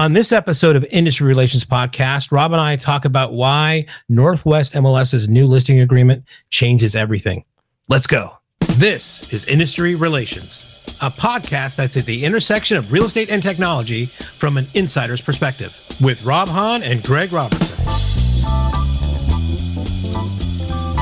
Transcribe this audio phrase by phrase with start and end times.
[0.00, 5.28] on this episode of Industry Relations Podcast, Rob and I talk about why Northwest MLS's
[5.28, 7.44] new listing agreement changes everything.
[7.86, 8.38] Let's go.
[8.60, 14.06] This is Industry Relations, a podcast that's at the intersection of real estate and technology
[14.06, 17.76] from an insider's perspective with Rob Hahn and Greg Robertson.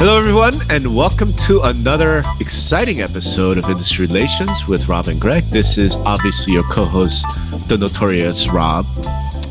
[0.00, 5.42] Hello, everyone, and welcome to another exciting episode of Industry Relations with Rob and Greg.
[5.46, 7.26] This is obviously your co host,
[7.68, 8.86] the notorious Rob.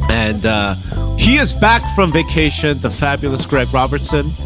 [0.10, 0.76] And uh,
[1.18, 4.30] he is back from vacation, the fabulous Greg Robertson.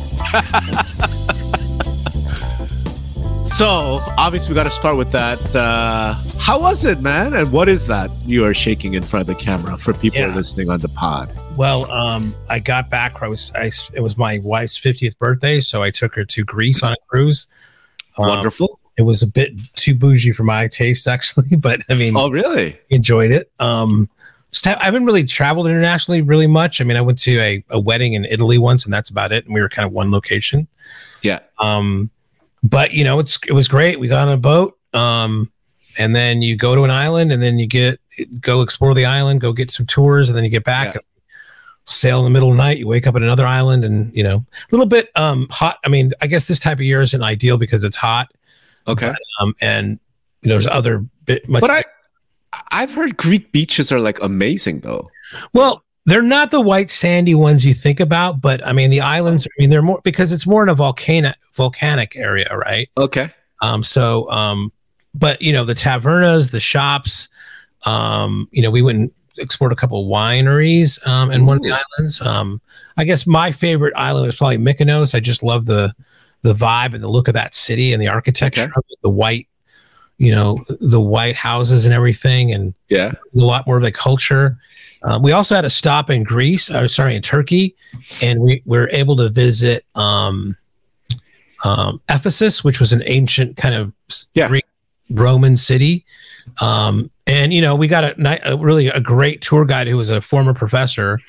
[3.42, 5.40] so, obviously, we got to start with that.
[5.56, 7.34] Uh, how was it, man?
[7.34, 10.36] And what is that you are shaking in front of the camera for people Yeah.
[10.36, 11.32] listening on the pod?
[11.56, 13.22] Well, um, I got back.
[13.22, 16.84] I was, I, it was my wife's 50th birthday, so I took her to Greece
[16.84, 17.48] on a cruise.
[18.18, 18.80] Um, Wonderful.
[18.98, 22.78] It was a bit too bougie for my taste, actually, but I mean, Oh, really?
[22.90, 23.52] enjoyed it.
[23.60, 24.10] Um,
[24.66, 26.82] I haven't really traveled internationally really much.
[26.82, 29.46] I mean, I went to a, a wedding in Italy once, and that's about it.
[29.46, 30.68] And we were kind of one location.
[31.22, 31.40] Yeah.
[31.60, 32.10] Um,
[32.62, 33.98] but you know, it's it was great.
[34.00, 34.78] We got on a boat.
[34.94, 35.50] Um,
[35.98, 38.00] and then you go to an island, and then you get
[38.42, 40.96] go explore the island, go get some tours, and then you get back.
[40.96, 41.02] Yeah.
[41.88, 42.78] Sail in the middle of the night.
[42.78, 45.78] You wake up at another island, and you know, a little bit um hot.
[45.86, 48.32] I mean, I guess this type of year isn't ideal because it's hot.
[48.88, 49.14] Okay.
[49.40, 50.00] Um, and
[50.42, 51.62] you know, there's other bit much.
[51.62, 51.84] But I,
[52.72, 55.10] I've heard Greek beaches are like amazing though.
[55.54, 59.48] Well, they're not the white sandy ones you think about, but I mean the islands.
[59.48, 62.90] I mean they're more because it's more in a volcanic volcanic area, right?
[62.98, 63.30] Okay.
[63.62, 64.72] Um, so, um,
[65.14, 67.30] but you know the tavernas, the shops.
[67.86, 71.64] Um, you know, we went and explored a couple of wineries um, in one of
[71.64, 72.22] the islands.
[72.22, 72.62] Um,
[72.98, 75.16] I guess my favorite island was probably Mykonos.
[75.16, 75.96] I just love the
[76.44, 78.72] the vibe and the look of that city and the architecture Okay.
[78.76, 79.48] of it, the white,
[80.18, 83.12] you know, the white houses and everything, and Yeah.
[83.36, 84.58] a lot more of the culture.
[85.04, 87.76] Um, we also had a stop in Greece, or sorry, in Turkey,
[88.22, 90.56] and we were able to visit um,
[91.64, 93.92] um, Ephesus, which was an ancient kind of
[94.34, 94.48] Yeah.
[94.48, 94.66] Greek
[95.10, 96.06] Roman city.
[96.60, 100.10] Um, and you know, we got a, a really a great tour guide who was
[100.10, 101.20] a former professor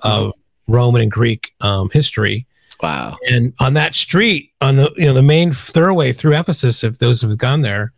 [0.00, 0.32] of
[0.66, 2.46] Roman and Greek um, history.
[2.82, 3.16] Wow.
[3.30, 7.22] And on that street, on the you know the main thoroughway through Ephesus, if those
[7.22, 7.92] have gone there,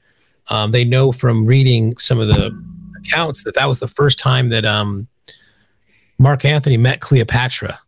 [0.48, 2.50] um, they know from reading some of the
[2.98, 5.06] accounts that that was the first time that um,
[6.18, 7.78] Mark Antony met Cleopatra.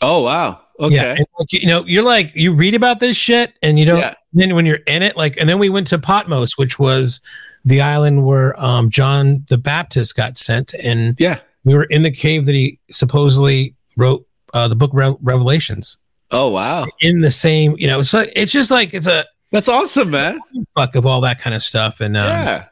[0.00, 0.60] Oh wow.
[0.78, 0.94] Okay.
[0.94, 3.98] Yeah, and, you know, you're like you read about this shit, and you don't.
[3.98, 4.14] Yeah.
[4.32, 7.20] Then when you're in it, like, and then we went to Patmos, which was
[7.64, 11.40] the island where um, John the Baptist got sent, and Yeah.
[11.64, 14.24] we were in the cave that he supposedly wrote
[14.54, 15.98] uh, the book Re- Revelations
[16.30, 16.86] Oh wow.
[17.00, 17.74] in the same.
[17.78, 20.40] You know, it's like it's just like it's a That's awesome, man.
[20.76, 22.64] fuck of all that kind of stuff, and um, yeah.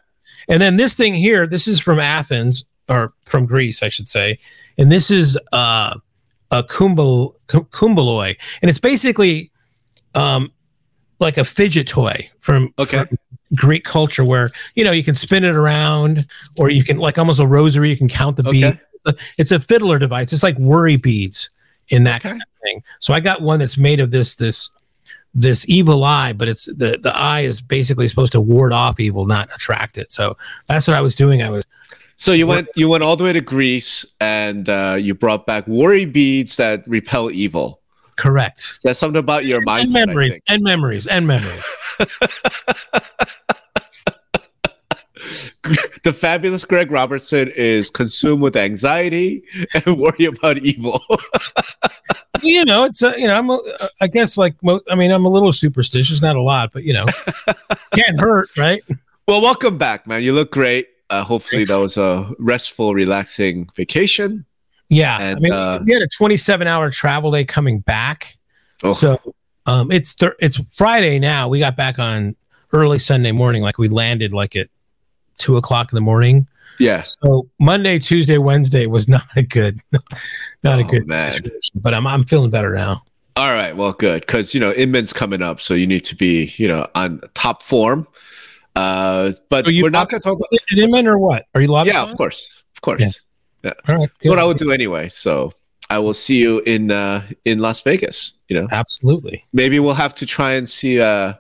[0.48, 4.38] and then this thing here, this is from Athens or from Greece, I should say,
[4.78, 5.94] and this is uh,
[6.50, 9.50] a kumbal kumbaloi, and it's basically
[10.14, 10.52] um,
[11.20, 13.04] like a fidget toy from, Okay.
[13.04, 13.18] from
[13.56, 16.26] Greek culture, where you know you can spin it around,
[16.58, 18.78] or you can like almost a rosary, you can count the Okay.
[19.06, 19.18] beads.
[19.38, 20.32] It's a fiddler device.
[20.32, 21.50] It's like worry beads
[21.88, 22.30] in that Okay.
[22.30, 22.82] kind of thing.
[23.00, 24.70] So I got one that's made of this this
[25.34, 29.26] this evil eye, but it's the the eye is basically supposed to ward off evil,
[29.26, 30.10] not attract it.
[30.12, 31.42] So that's what I was doing.
[31.42, 31.64] I was
[32.16, 35.66] So you went you went all the way to Greece and uh, you brought back
[35.68, 37.80] worry beads that repel evil.
[38.16, 38.82] correct.
[38.82, 40.02] That's something about your And mindset.
[40.02, 41.64] I memories, and memories, and memories.
[46.04, 49.42] The fabulous Greg Robertson is consumed with anxiety
[49.74, 51.02] and worry about evil.
[52.42, 53.58] you know, it's a, you know, I'm a,
[54.00, 54.54] I guess like
[54.88, 57.04] I mean, I'm a little superstitious, not a lot, but you know,
[57.92, 58.80] can't hurt, right?
[59.26, 60.22] well, welcome back, man.
[60.22, 60.88] You look great.
[61.10, 61.70] Uh, hopefully Thanks.
[61.70, 64.44] that was a restful, relaxing vacation.
[64.88, 68.38] Yeah, And, I mean, uh, we had a 27 hour travel day coming back.
[68.82, 68.92] Oh.
[68.92, 69.34] So
[69.66, 71.48] um, it's it's Friday now.
[71.48, 72.36] We got back on
[72.72, 73.62] early Sunday morning.
[73.62, 74.68] Like we landed like at
[75.38, 76.46] two o'clock in the morning.
[76.78, 77.16] Yes.
[77.22, 79.80] So Monday, Tuesday, Wednesday was not a good,
[80.62, 81.32] not a Oh, good man.
[81.34, 81.80] situation.
[81.80, 83.02] But I'm I'm feeling better now.
[83.36, 83.76] All right.
[83.76, 84.22] Well, good.
[84.22, 85.60] Because, you know, Inman's coming up.
[85.60, 88.06] So you need to be, you know, on top form.
[88.74, 90.48] Uh, but So we're not going to talk about.
[90.76, 91.46] Inman or what?
[91.54, 91.88] Are you logged?
[91.88, 92.62] Yeah, of course.
[92.74, 93.22] Of course.
[93.62, 93.72] Yeah.
[93.88, 94.08] All right.
[94.20, 94.38] That's what.
[94.38, 95.08] I would do anyway.
[95.08, 95.52] So
[95.90, 98.34] I will see you in uh, in Las Vegas.
[98.48, 99.44] You know, Absolutely.
[99.52, 101.00] maybe we'll have to try and see.
[101.00, 101.34] Uh,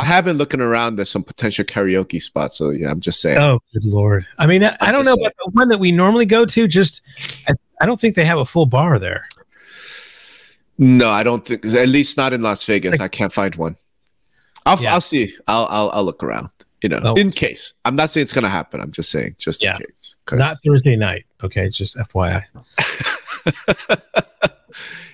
[0.00, 0.96] I have been looking around.
[0.96, 2.56] There's some potential karaoke spots.
[2.56, 3.38] So yeah, I'm just saying.
[3.38, 4.26] Oh, good lord.
[4.38, 6.66] I mean, I, I don't know about the one that we normally go to.
[6.68, 7.02] Just,
[7.48, 9.28] I, I don't think they have a full bar there.
[10.78, 11.64] No, I don't think.
[11.66, 12.92] At least not in Las Vegas.
[12.92, 13.76] Like- I can't find one.
[14.66, 14.94] I'll Yeah.
[14.94, 15.34] I'll see.
[15.46, 16.50] I'll I'll I'll look around.
[16.82, 17.14] You know, Oh.
[17.14, 17.74] in case.
[17.84, 18.80] I'm not saying it's going to happen.
[18.80, 19.76] I'm just saying, just Yeah.
[19.78, 20.16] in case.
[20.32, 21.26] Not Thursday night.
[21.44, 22.42] Okay, just FYI.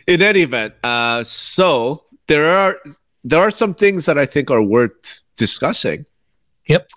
[0.07, 2.77] in any event, uh, so there are
[3.27, 6.07] there are some things that I think are worth discussing.
[6.69, 6.89] Yep.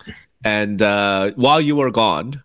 [0.44, 2.42] And uh, while you were gone,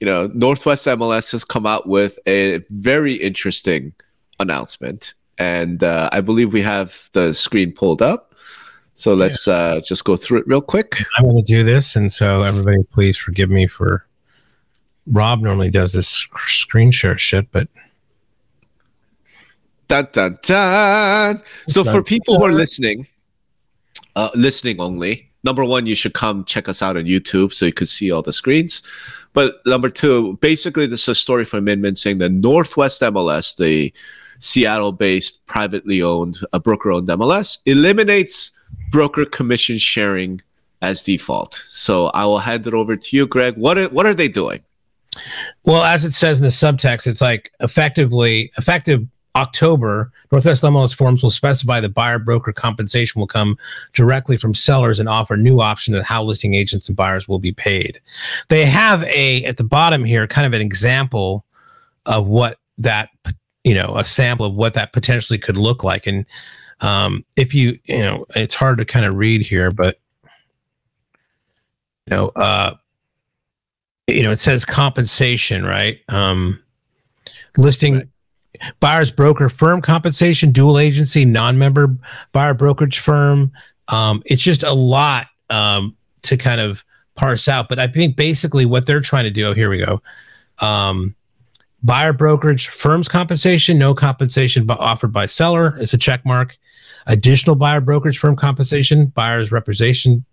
[0.00, 3.92] you know, Northwest MLS has come out with a very interesting
[4.40, 8.34] announcement, and uh, I believe we have the screen pulled up.
[8.94, 10.96] So let's uh, just go through it real quick.
[11.18, 14.06] I'm going to do this, and so everybody, please forgive me for.
[15.06, 17.68] Rob normally does this sc- screen share shit, but
[19.90, 21.42] Dun, dun, dun.
[21.66, 23.08] So for people who are listening,
[24.14, 27.72] uh, listening only, number one, you should come check us out on YouTube so you
[27.72, 28.84] could see all the screens.
[29.32, 33.92] But number two, basically, this is a story from Inman saying that Northwest MLS, the
[34.38, 38.52] Seattle-based, privately owned, a broker-owned MLS, eliminates
[38.92, 40.40] broker commission sharing
[40.82, 41.54] as default.
[41.66, 43.56] So I will hand it over to you, Greg.
[43.56, 44.60] What are, what are they doing?
[45.64, 49.04] Well, as it says in the subtext, it's like effectively effective
[49.36, 53.56] October, Northwest MLS forms will specify that buyer broker compensation will come
[53.92, 57.52] directly from sellers and offer new option on how listing agents and buyers will be
[57.52, 58.00] paid.
[58.48, 61.44] They have a at the bottom here kind of an example
[62.06, 63.10] of what that
[63.64, 66.24] you know a sample of what that potentially could look like and
[66.80, 70.00] um if you you know it's hard to kind of read here but
[72.06, 72.74] you know uh
[74.10, 76.00] you know, it says compensation, right?
[76.08, 76.60] Um,
[77.56, 78.08] listing Right.
[78.80, 81.96] Buyer's broker firm compensation, dual agency, non-member
[82.32, 83.52] buyer brokerage firm.
[83.88, 87.68] Um, it's just a lot um, to kind of parse out.
[87.68, 89.48] But I think basically what they're trying to do.
[89.48, 90.02] Oh, here we go.
[90.58, 91.14] Um,
[91.82, 95.76] buyer brokerage firm's compensation, no compensation bu- offered by seller.
[95.78, 96.58] It's a check mark.
[97.06, 100.24] Additional buyer brokerage firm compensation, buyer's representation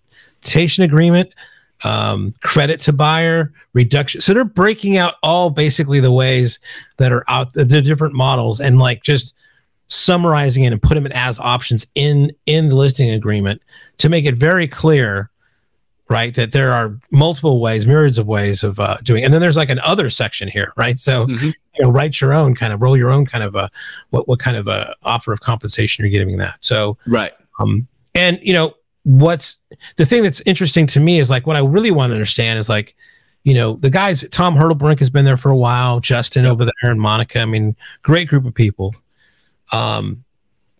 [0.79, 1.33] agreement,
[1.83, 4.21] um, credit to buyer, reduction.
[4.21, 6.59] So they're breaking out all basically the ways
[6.97, 9.35] that are out the different models and like just
[9.89, 13.61] summarizing it and put them as options in in the listing agreement
[13.97, 15.29] to make it very clear
[16.09, 19.55] right that there are multiple ways myriads of ways of uh, doing and then there's
[19.55, 21.41] like an other section here right so Mhm.
[21.75, 23.69] you know write your own kind of roll your own kind of a
[24.09, 27.31] what what kind of a offer of compensation you're giving that so Right.
[27.59, 28.73] um, and you know
[29.07, 29.61] what's
[29.95, 32.67] the thing that's interesting to me is like what I really want to understand is
[32.67, 32.93] like,
[33.43, 36.91] you know, the guys Tom Hurtlebrink has been there for a while, Justin over there
[36.91, 37.39] and Monica.
[37.39, 38.93] I mean, great group of people.
[39.71, 40.25] Um,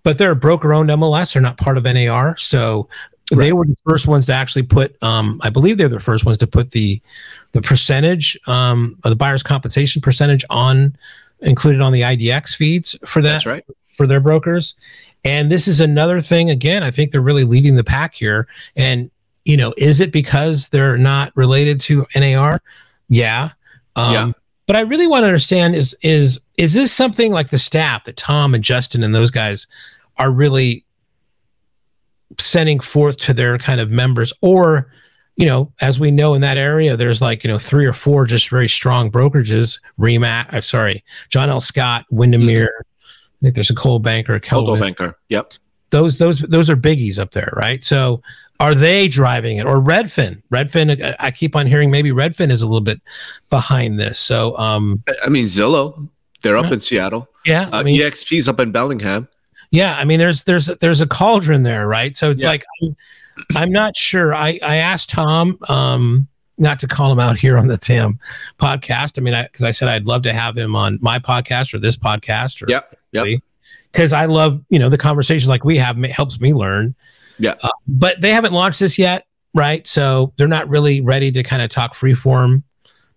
[0.04, 1.34] but they're a broker owned MLS.
[1.34, 2.90] They're not part of NAR, so
[3.32, 5.02] they were the first ones to actually put.
[5.02, 7.02] Um, I believe they're the first ones to put the
[7.54, 10.98] the percentage um, of the buyer's compensation percentage on
[11.40, 13.66] included on the IDX feeds for that That's right.
[13.94, 14.76] for their brokers.
[15.24, 16.50] And this is another thing.
[16.50, 18.48] Again, I think they're really leading the pack here.
[18.76, 19.12] And
[19.46, 22.62] you know, is it because they're not related to NAR?
[23.10, 23.52] Yeah.
[23.96, 24.32] Um, Yeah.
[24.66, 28.18] But I really want to understand is is is this something like the staff that
[28.18, 29.66] Tom and Justin and those guys
[30.18, 30.84] are really
[32.38, 34.92] sending forth to their kind of members, or
[35.38, 38.26] you know, as we know in that area, there's like you know three or four
[38.26, 39.80] just very strong brokerages.
[39.98, 41.62] Remax, uh, sorry, John L.
[41.62, 42.86] Scott, Windermere.
[43.42, 44.80] I think there's a Coldwell Banker, Kelvin.
[44.80, 45.18] Banker.
[45.30, 45.54] Yep.
[45.90, 47.84] Those those those are biggies up there, right?
[47.84, 48.22] So
[48.60, 50.42] are they driving it or Redfin?
[50.52, 53.00] Redfin, I- I keep on hearing maybe Redfin is a little bit
[53.52, 54.20] behind this.
[54.20, 56.10] So um, I- I mean, Zillow,
[56.42, 56.74] they're up Yeah.
[56.74, 57.30] in Seattle.
[57.46, 59.28] yeah, Uh, I mean, EXP's up in Bellingham.
[59.72, 62.16] Yeah, I mean, there's there's there's a cauldron there, right?
[62.16, 62.50] So it's Yeah.
[62.50, 62.96] like I'm,
[63.56, 64.34] I'm not sure.
[64.34, 66.28] I I asked Tom, um,
[66.58, 68.18] not to call him out here on the Tim
[68.60, 69.20] podcast.
[69.20, 71.96] I mean, because I, said I'd love to have him on my podcast or this
[71.96, 72.97] podcast, or Yep.
[73.26, 73.42] Yep.
[73.92, 76.96] because I love you know the conversations like we have ma- helps me learn.
[77.40, 77.56] Yeah.
[77.62, 79.86] Uh, but they haven't launched this yet, right?
[79.86, 82.64] So they're not really ready to kind of talk freeform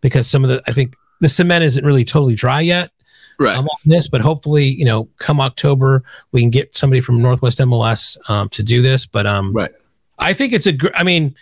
[0.02, 2.90] because some of the I think the cement isn't really totally dry yet
[3.38, 3.56] Right.
[3.56, 6.02] um, on this, but hopefully, you know, come October,
[6.32, 9.06] we can get somebody from Northwest MLS um, to do this.
[9.06, 9.72] But um, Right.
[10.18, 10.72] I think it's a.
[10.72, 11.34] gr- I mean,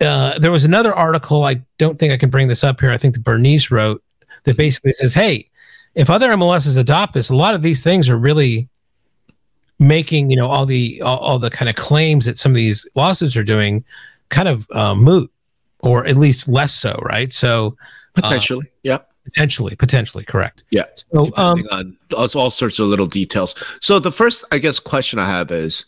[0.00, 1.44] uh, there was another article.
[1.44, 2.90] I don't think I can bring this up here.
[2.90, 4.02] I think that Bernice wrote
[4.44, 5.48] that basically says, "Hey,
[5.94, 8.68] if other MLSs adopt this, a lot of these things are really
[9.80, 12.86] making you know all the all, all the kind of claims that some of these
[12.96, 13.84] lawsuits are doing
[14.28, 15.30] kind of uh, moot,
[15.80, 17.32] or at least less so, right?
[17.32, 17.76] So
[18.14, 18.66] Potentially.
[18.82, 18.98] yeah.
[19.24, 20.64] potentially, potentially correct.
[20.70, 20.84] Yeah.
[20.96, 23.54] So um, on all, all sorts of little details.
[23.80, 25.86] So the first, I guess, question I have is,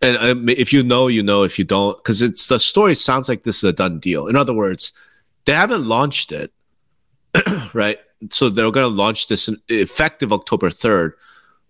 [0.00, 1.44] and um, if you know, you know.
[1.44, 4.26] If you don't, because it's the story sounds like this is a done deal.
[4.26, 4.92] In other words,
[5.44, 6.52] they haven't launched it,
[7.72, 7.98] right?
[8.30, 11.14] So they're going to launch this effective October third.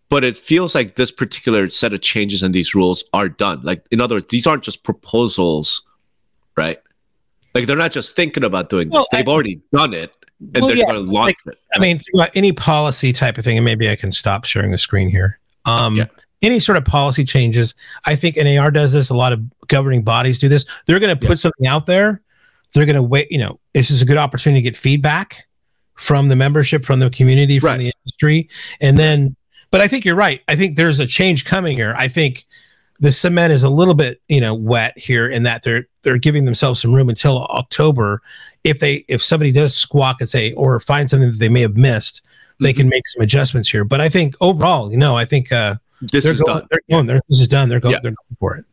[0.09, 3.63] But it feels like this particular set of changes and these rules are done.
[3.63, 5.83] Like, in other words, these aren't just proposals
[6.57, 6.79] right?
[7.55, 10.67] Like they're not just thinking about doing this; they've I- already done it, and Well,
[10.67, 11.59] they're yes, going to launch it.
[11.75, 11.99] I mean,
[12.35, 15.39] any policy type of thing, and maybe I can stop sharing the screen here.
[15.65, 16.07] Um, Yeah.
[16.43, 19.11] Any sort of policy changes, I think NAR does this.
[19.11, 20.67] A lot of governing bodies do this.
[20.87, 21.35] They're going to put Yeah.
[21.37, 22.21] something out there.
[22.75, 23.31] They're going to wait.
[23.31, 25.47] You know, this is a good opportunity to get feedback
[26.03, 27.79] from the membership, from the community, from Right.
[27.79, 28.49] the industry,
[28.81, 29.37] and then.
[29.71, 30.41] But I think you're right.
[30.49, 31.95] I think there's a change coming here.
[31.97, 32.45] I think
[33.01, 36.45] the cement is a little bit, you know, wet here in that they're they're giving
[36.45, 38.21] themselves some room until October.
[38.65, 41.77] If they if somebody does squawk and say or find something that they may have
[41.77, 42.21] missed,
[42.61, 42.77] they Mhm.
[42.77, 43.85] can make some adjustments here.
[43.85, 45.77] But I think overall, you know, I think uh,
[46.13, 46.67] This is going, done.
[46.71, 47.69] they're going, they're, this is done.
[47.71, 48.01] They're going, Yeah.
[48.03, 48.65] they're going for it.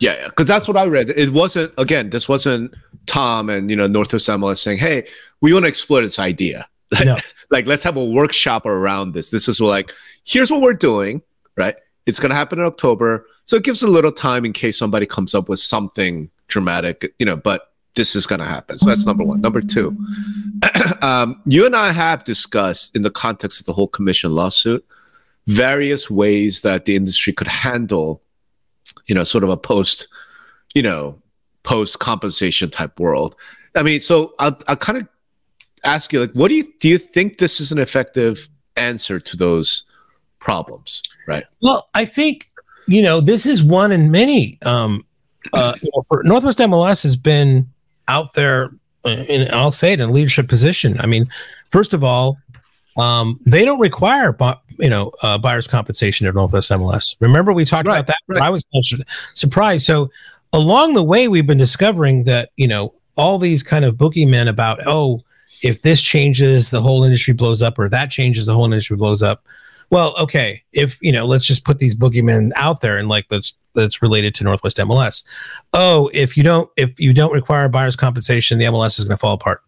[0.00, 1.10] Yeah, yeah, because that's what I read.
[1.10, 2.10] It wasn't again.
[2.10, 2.74] This wasn't
[3.06, 5.04] Tom and you know Northwest MLS saying, "Hey,
[5.40, 7.16] we want to explore this idea." Like, No.
[7.50, 9.30] like let's have a workshop around this.
[9.30, 9.92] This is like,
[10.24, 11.22] here's what we're doing.
[11.56, 11.76] Right?
[12.06, 15.04] It's going to happen in October, so it gives a little time in case somebody
[15.04, 17.14] comes up with something dramatic.
[17.18, 18.78] You know, but this is going to happen.
[18.78, 19.40] So that's number one.
[19.40, 19.96] Number two,
[21.02, 24.84] um, you and I have discussed in the context of the whole commission lawsuit
[25.46, 28.22] various ways that the industry could handle
[29.08, 30.08] you know, sort of a post,
[30.74, 31.20] you know,
[31.64, 33.34] post compensation type world.
[33.74, 35.08] I mean, so I'll, I'll kind of
[35.84, 36.88] ask you, like, what do you do?
[36.88, 39.84] You think this is an effective answer to those
[40.38, 41.02] problems?
[41.26, 41.44] Right.
[41.62, 42.50] Well, I think
[42.86, 44.58] you know this is one in many.
[44.62, 45.04] Um,
[45.52, 47.68] uh, you know, for Northwest MLS has been
[48.08, 48.70] out there,
[49.04, 50.98] uh, in, I'll say it in a leadership position.
[51.00, 51.28] I mean,
[51.70, 52.38] first of all,
[52.96, 54.36] um, they don't require
[54.78, 57.16] you know uh, buyers compensation at Northwest MLS.
[57.20, 58.18] Remember we talked Right, about that.
[58.28, 58.42] right.
[58.42, 58.64] I was
[59.34, 59.84] surprised.
[59.86, 60.10] So
[60.52, 64.80] along the way, we've been discovering that you know all these kind of boogeymen about
[64.86, 65.22] oh
[65.62, 69.22] if this changes the whole industry blows up or that changes the whole industry blows
[69.22, 69.44] up
[69.90, 73.56] well okay if you know let's just put these boogeymen out there and like that's
[73.74, 75.24] that's related to northwest mls
[75.72, 79.20] oh if you don't if you don't require buyers compensation the mls is going to
[79.20, 79.62] fall apart.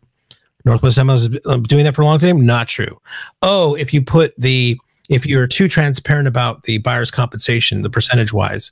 [0.64, 2.44] Northwest mls is um, doing that for a long time?
[2.44, 3.00] Not true.
[3.40, 4.78] Oh if you put the
[5.08, 8.70] if you're too transparent about the buyers compensation the percentage wise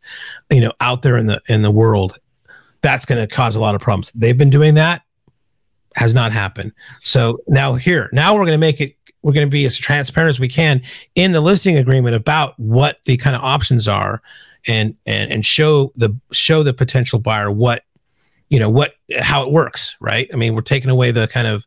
[0.50, 2.18] you know out there in the in the world
[2.80, 4.12] that's going to cause a lot of problems.
[4.12, 5.02] They've been doing that
[5.98, 6.72] has not happened.
[7.00, 10.30] So now here now we're going to make it we're going to be as transparent
[10.30, 10.80] as we can
[11.16, 14.22] in the listing agreement about what the kind of options are
[14.66, 17.82] and and and show the show the potential buyer what
[18.48, 20.28] you know what how it works right?
[20.32, 21.66] I mean we're taking away the kind of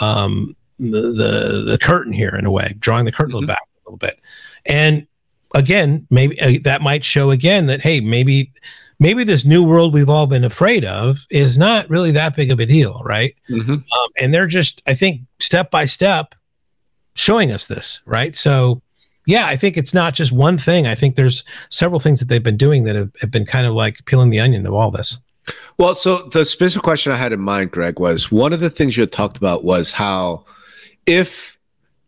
[0.00, 3.46] um the the, the curtain here in a way drawing the curtain Mhm.
[3.48, 4.18] back a little bit.
[4.66, 5.06] And
[5.54, 8.52] again maybe uh, that might show again that hey maybe
[8.98, 12.60] maybe this new world we've all been afraid of is not really that big of
[12.60, 13.72] a deal right Mm-hmm.
[13.72, 16.34] um, and they're just i think step by step
[17.14, 18.80] showing us this right so
[19.26, 22.42] yeah i think it's not just one thing i think there's several things that they've
[22.42, 25.18] been doing that have, have been kind of like peeling the onion of all this
[25.78, 28.96] Well, so the specific question I had in mind, Greg, was one of the things
[28.96, 30.44] you had talked about was how
[31.06, 31.58] if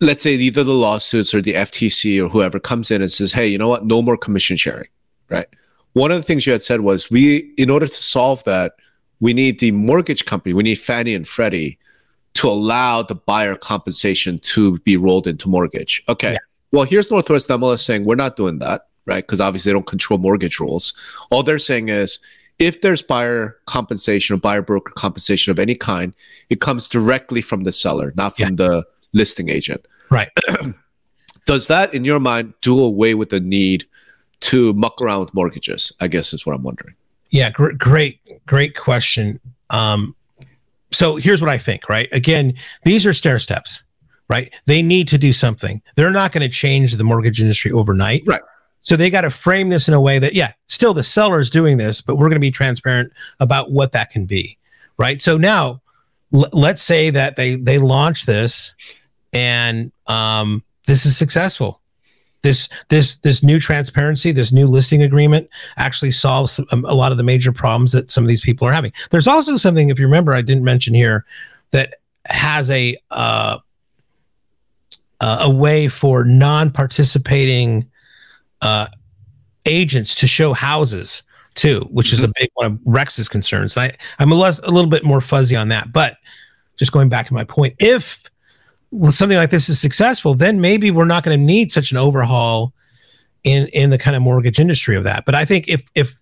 [0.00, 3.46] let's say either the lawsuits or the FTC or whoever comes in and says, "Hey,
[3.46, 3.84] you know what?
[3.84, 4.88] No more commission sharing."
[5.28, 5.46] Right?
[5.96, 8.74] One of the things you had said was we in order to solve that,
[9.20, 11.78] we need the mortgage company, we need Fannie and Freddie
[12.34, 16.04] to allow the buyer compensation to be rolled into mortgage.
[16.06, 16.32] Okay.
[16.32, 16.38] Yeah.
[16.70, 19.24] Well, here's Northwest MLS saying we're not doing that, right?
[19.24, 20.92] Because obviously they don't control mortgage rules.
[21.30, 22.18] All they're saying is
[22.58, 26.12] if there's buyer compensation or buyer broker compensation of any kind,
[26.50, 28.84] it comes directly from the seller, not from the
[29.14, 29.88] listing agent.
[30.10, 30.28] right
[31.46, 33.86] Does that, in your mind, do away with the need
[34.40, 35.92] to muck around with mortgages?
[36.00, 36.94] I guess is what I'm wondering.
[37.30, 39.40] yeah gr- great great question
[39.70, 40.14] um
[40.92, 43.82] so here's what i think right again these are stair steps
[44.28, 48.22] right they need to do something they're not going to change the mortgage industry overnight
[48.26, 48.40] Right.
[48.82, 51.50] so they got to frame this in a way that yeah still the seller is
[51.50, 54.56] doing this but we're going to be transparent about what that can be
[54.96, 55.80] right so now
[56.32, 58.74] l- let's say that they they launch this
[59.32, 61.80] and um this is successful
[62.42, 67.10] this this this new transparency this new listing agreement actually solves some, um, a lot
[67.10, 69.98] of the major problems that some of these people are having there's also something if
[69.98, 71.24] you remember i didn't mention here
[71.70, 71.94] that
[72.26, 73.58] has a uh,
[75.20, 77.88] uh, a way for non-participating
[78.62, 78.86] uh,
[79.64, 81.22] agents to show houses
[81.54, 83.76] too, which is a big one of Rex's concerns.
[83.76, 86.18] I, I'm a, less, a little bit more fuzzy on that, but
[86.76, 88.22] just going back to my point, if
[89.10, 92.72] something like this is successful, then maybe we're not going to need such an overhaul
[93.44, 95.24] in in the kind of mortgage industry of that.
[95.24, 96.20] But I think if if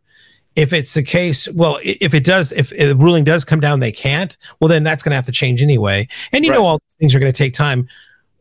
[0.56, 3.90] if it's the case, well, if it does, if the ruling does come down, they
[3.92, 4.36] can't.
[4.60, 6.06] Well, then that's going to have to change anyway.
[6.32, 6.58] And you Right.
[6.58, 7.88] know, all these things are going to take time.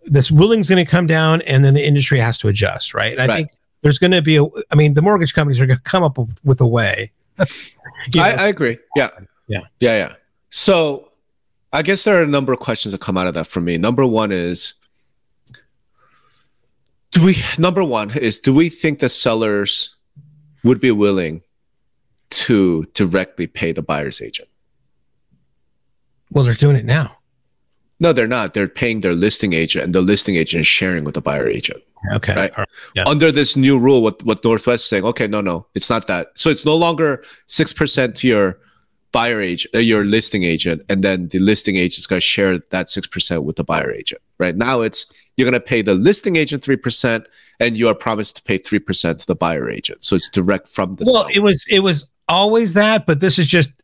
[0.06, 3.14] This ruling's going to come down, and then the industry has to adjust, right?
[3.14, 3.36] And I Right.
[3.38, 3.50] think
[3.82, 4.44] there's going to be a.
[4.72, 7.12] I mean, the mortgage companies are going to come up with, with a way.
[8.14, 8.78] You I, know, I agree.
[8.96, 9.10] Yeah.
[9.18, 9.20] Yeah.
[9.48, 9.60] Yeah.
[9.80, 9.98] Yeah.
[9.98, 10.14] Yeah.
[10.50, 11.10] So
[11.74, 13.78] I guess there are a number of questions that come out of that for me.
[13.78, 14.76] Number one is
[17.12, 19.96] do we number one is do we think the sellers
[20.64, 21.42] would be willing
[22.30, 24.50] to directly pay the buyer's agent?
[26.32, 27.18] Well, they're doing it now.
[28.00, 28.54] No, they're not.
[28.54, 31.82] They're paying their listing agent, and the listing agent is sharing with the buyer agent.
[32.12, 32.36] Okay.
[32.36, 32.68] Right.
[32.96, 33.04] Yeah.
[33.08, 35.06] Under this new rule, what what Northwest is saying?
[35.06, 36.32] Okay, no, no, it's not that.
[36.36, 38.60] So it's no longer six percent to your
[39.14, 42.60] buyer agent, uh, your listing agent, and then the listing agent is going to share
[42.72, 44.22] that six percent with the buyer agent.
[44.38, 45.06] Right now, it's
[45.38, 47.28] you're going to pay the listing agent three percent,
[47.62, 50.04] and you are promised to pay three percent to the buyer agent.
[50.04, 51.06] So it's direct from the.
[51.06, 51.32] Well, seller.
[51.34, 53.84] it was it was always that, but this is just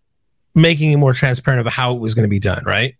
[0.56, 2.96] making it more transparent of how it was going to be done, right?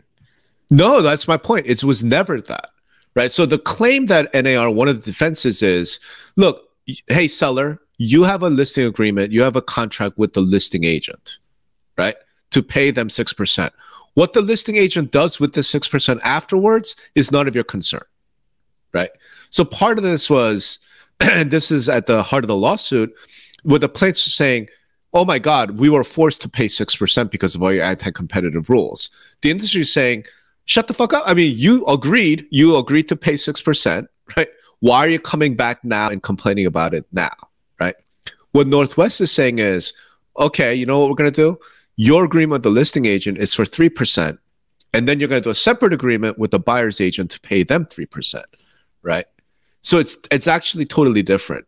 [0.70, 1.66] No, that's my point.
[1.66, 2.70] It was never that,
[3.14, 3.30] right?
[3.30, 5.98] So the claim that NAR, one of the defenses is,
[6.36, 6.68] look,
[7.08, 11.38] hey seller, you have a listing agreement, you have a contract with the listing agent,
[12.00, 12.16] right,
[12.50, 13.72] to pay them six percent.
[14.14, 18.04] What the listing agent does with the six percent afterwards is none of your concern,
[18.92, 19.10] right?
[19.50, 20.78] So part of this was,
[21.20, 23.14] and this is at the heart of the lawsuit,
[23.62, 24.68] where the plaintiffs are saying,
[25.12, 28.70] "Oh my God, we were forced to pay six percent because of all your anti-competitive
[28.70, 29.10] rules."
[29.42, 30.24] The industry is saying
[30.70, 31.24] shut the fuck up.
[31.26, 34.48] I mean, you agreed, you agreed to pay 6%, right?
[34.78, 37.34] Why are you coming back now and complaining about it now,
[37.80, 37.96] right?
[38.52, 39.92] What Northwest is saying is,
[40.38, 41.58] okay, you know what we're going to do?
[42.02, 44.38] Your agreement with the listing agent is for 3%.
[44.94, 47.62] And then you're going to do a separate agreement with the buyer's agent to pay
[47.62, 48.42] them 3%,
[49.02, 49.26] right?
[49.82, 51.66] So it's it's actually totally different.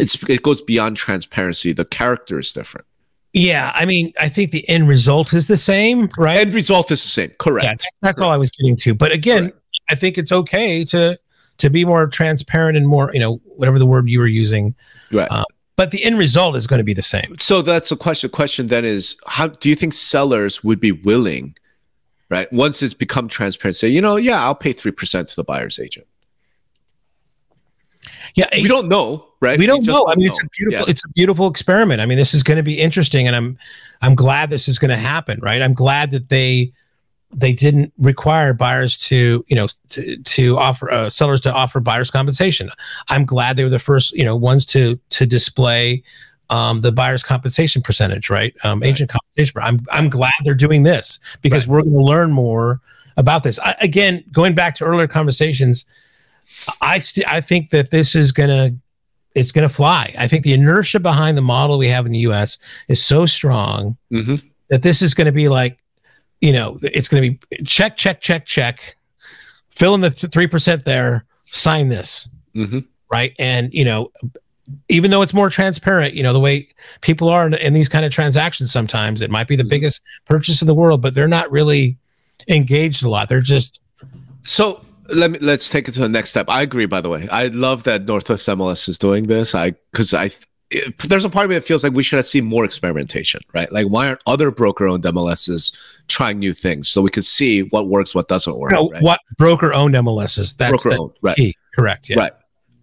[0.00, 1.72] It's it goes beyond transparency.
[1.72, 2.88] The character is different.
[3.32, 6.38] Yeah, I mean, I think the end result is the same, right?
[6.38, 7.30] End result is the same.
[7.38, 7.64] Correct.
[7.64, 8.94] Yeah, that's, that's all I was getting to.
[8.96, 9.58] But again, Correct.
[9.90, 11.18] I think it's okay to
[11.58, 14.74] to be more transparent and more, you know, whatever the word you were using.
[15.12, 15.28] Right.
[15.30, 15.44] Uh,
[15.76, 17.36] but the end result is going to be the same.
[17.40, 18.28] So that's the question.
[18.28, 21.56] The question then is, how do you think sellers would be willing,
[22.28, 22.46] right?
[22.52, 25.78] Once it's become transparent, say, you know, yeah, I'll pay three percent to the buyer's
[25.78, 26.06] agent.
[28.34, 29.58] Yeah, We don't know, right?
[29.58, 30.06] we don't just know.
[30.08, 32.00] I mean, it's a beautiful, it's a beautiful experiment.
[32.00, 33.58] I mean, this is going to be interesting, and I'm,
[34.00, 35.38] I'm glad this is going to happen.
[35.40, 35.60] Right?
[35.60, 36.72] I'm glad that they,
[37.34, 42.10] they didn't require buyers to, you know, to, to offer uh, sellers to offer buyers
[42.10, 42.70] compensation.
[43.08, 46.02] I'm glad they were the first, you know, ones to to display
[46.50, 48.54] um, the buyer's compensation percentage, right?
[48.64, 48.88] Um, Right.
[48.88, 49.60] Agent compensation.
[49.62, 52.80] I'm I'm glad they're doing this because we're going to learn more
[53.16, 53.58] about this.
[53.58, 55.86] I, again, going back to earlier conversations,
[56.80, 58.72] I st- I think that this is gonna
[59.34, 60.14] it's gonna fly.
[60.18, 62.58] I think the inertia behind the model we have in the U.S.
[62.88, 64.42] is so strong Mhm.
[64.68, 65.78] that this is going to be like,
[66.42, 68.96] you know, it's going to be check, check, check, check,
[69.70, 72.84] fill in the three percent there, sign this, Mhm.
[73.10, 73.32] right?
[73.38, 74.10] And you know,
[74.88, 76.68] even though it's more transparent, you know, the way
[77.00, 79.68] people are in, in these kind of transactions, sometimes it might be the Mhm.
[79.70, 81.96] biggest purchase in the world, but they're not really
[82.48, 83.28] engaged a lot.
[83.28, 83.80] They're just
[84.42, 86.46] So let me let's take it to the next step.
[86.48, 86.86] I agree.
[86.86, 89.54] By the way, I love that Northwest MLS is doing this.
[89.54, 90.30] I because I.
[90.74, 93.40] It, there's a part of me that feels like we should have seen more experimentation,
[93.52, 93.70] right?
[93.70, 95.76] Like, why aren't other broker-owned MLSs
[96.08, 98.72] trying new things so we can see what works, what doesn't work?
[98.72, 99.02] know, right?
[99.02, 100.56] what broker owned MLSs.
[100.56, 101.36] That's broker the owned, right?
[101.36, 101.56] key.
[101.74, 102.08] Correct.
[102.08, 102.18] Yeah.
[102.18, 102.32] Right.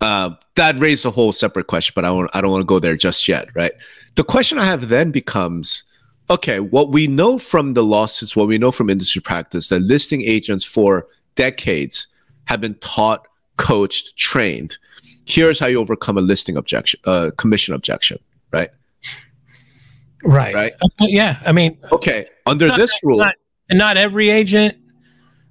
[0.01, 2.79] Uh, that raised a whole separate question, but I want I don't want to go
[2.79, 3.49] there just yet.
[3.53, 3.71] Right.
[4.15, 5.83] The question I have then becomes,
[6.29, 10.21] okay, what we know from the lawsuits, what we know from industry practice, that listing
[10.21, 12.07] agents for decades
[12.45, 14.77] have been taught, coached, trained.
[15.29, 18.17] Here's how you overcome a listing objection, uh, commission objection.
[18.51, 18.69] Right.
[20.23, 20.53] Right.
[20.55, 20.73] Right.
[20.73, 21.39] Okay, yeah.
[21.45, 22.25] I mean, Okay.
[22.45, 23.35] Under Not- this rule, not-
[23.69, 24.75] and not every agent,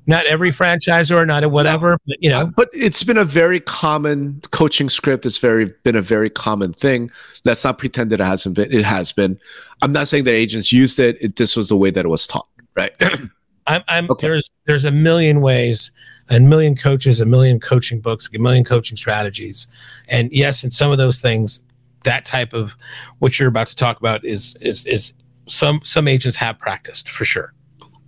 [0.09, 3.61] not every franchisor, not a whatever, but you know, Uh, but it's been a very
[3.61, 5.25] common coaching script.
[5.25, 7.11] It's very been a very common thing.
[7.45, 8.73] Let's not pretend that it hasn't been.
[8.73, 9.39] It has been.
[9.81, 11.17] I'm not saying that agents used it.
[11.21, 12.93] it this was the way that it was taught, right?
[13.69, 14.27] I'm, I'm Okay.
[14.27, 15.93] there's there's a million ways,
[16.31, 19.67] a million coaches, a million coaching books, a million coaching strategies,
[20.09, 21.63] and yes, in some of those things,
[22.05, 22.77] that type of
[23.19, 25.15] what you're about to talk about is is is
[25.47, 27.53] some some agents have practiced for sure.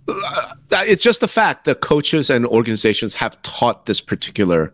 [0.07, 4.73] Uh, it's just the fact that coaches and organizations have taught this particular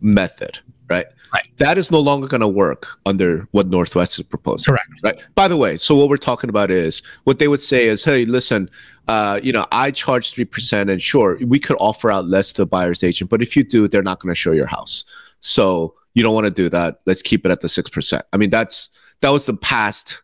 [0.00, 1.06] method, right?
[1.32, 1.48] Right.
[1.58, 4.72] That is no longer going to work under what Northwest is proposing.
[4.72, 4.88] Correct.
[5.02, 5.20] Right.
[5.34, 8.24] By the way, so what we're talking about is what they would say is, hey,
[8.24, 8.70] listen,
[9.08, 12.62] uh, you know, I charge three percent, and sure, we could offer out less to
[12.62, 15.04] a buyer's agent, but if you do, they're not going to show your house.
[15.40, 17.00] So you don't want to do that.
[17.06, 18.24] Let's keep it at the six percent.
[18.32, 20.22] I mean, that's that was the past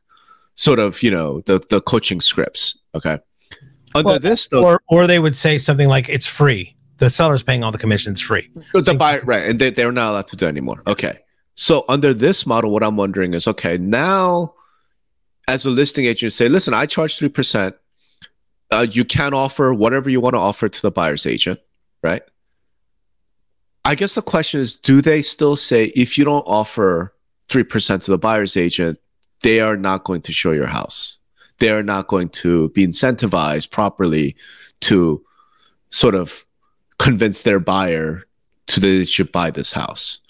[0.55, 2.79] sort of, you know, the the coaching scripts.
[2.95, 3.19] Okay.
[3.95, 6.77] Under Well, this, though, Or or they would say something like it's free.
[7.05, 8.49] The seller's paying all the commissions free.
[8.73, 9.45] It's a buyer, right?
[9.45, 10.83] And they, they're not allowed to do it anymore.
[10.87, 11.19] Okay.
[11.55, 14.55] So under this model, what I'm wondering is, okay, now
[15.47, 17.77] as a listing agent, you say, listen, I charge three percent.
[18.71, 21.61] uh, you can offer whatever you want to offer to the buyer's agent,
[22.03, 22.23] right?
[23.85, 27.14] I guess the question is do they still say if you don't offer
[27.51, 28.99] 3% to the buyer's agent,
[29.43, 31.21] they are not going to show your house?
[31.59, 34.37] They are not going to be incentivized properly
[34.81, 35.23] to
[35.90, 36.47] sort of
[36.98, 38.24] convince their buyer
[38.66, 40.20] to that they should buy this house.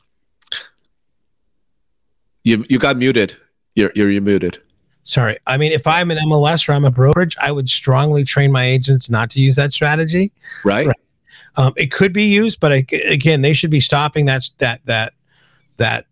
[2.42, 3.36] You you got muted.
[3.74, 4.60] You're you're, you're muted.
[5.04, 5.38] Sorry.
[5.46, 8.64] I mean, if I'm an MLS or I'm a brokerage, I would strongly train my
[8.64, 10.32] agents not to use that strategy.
[10.64, 10.86] Right.
[10.86, 10.96] right.
[11.56, 15.12] Um, it could be used, but I, again, they should be stopping that that that
[15.76, 16.06] that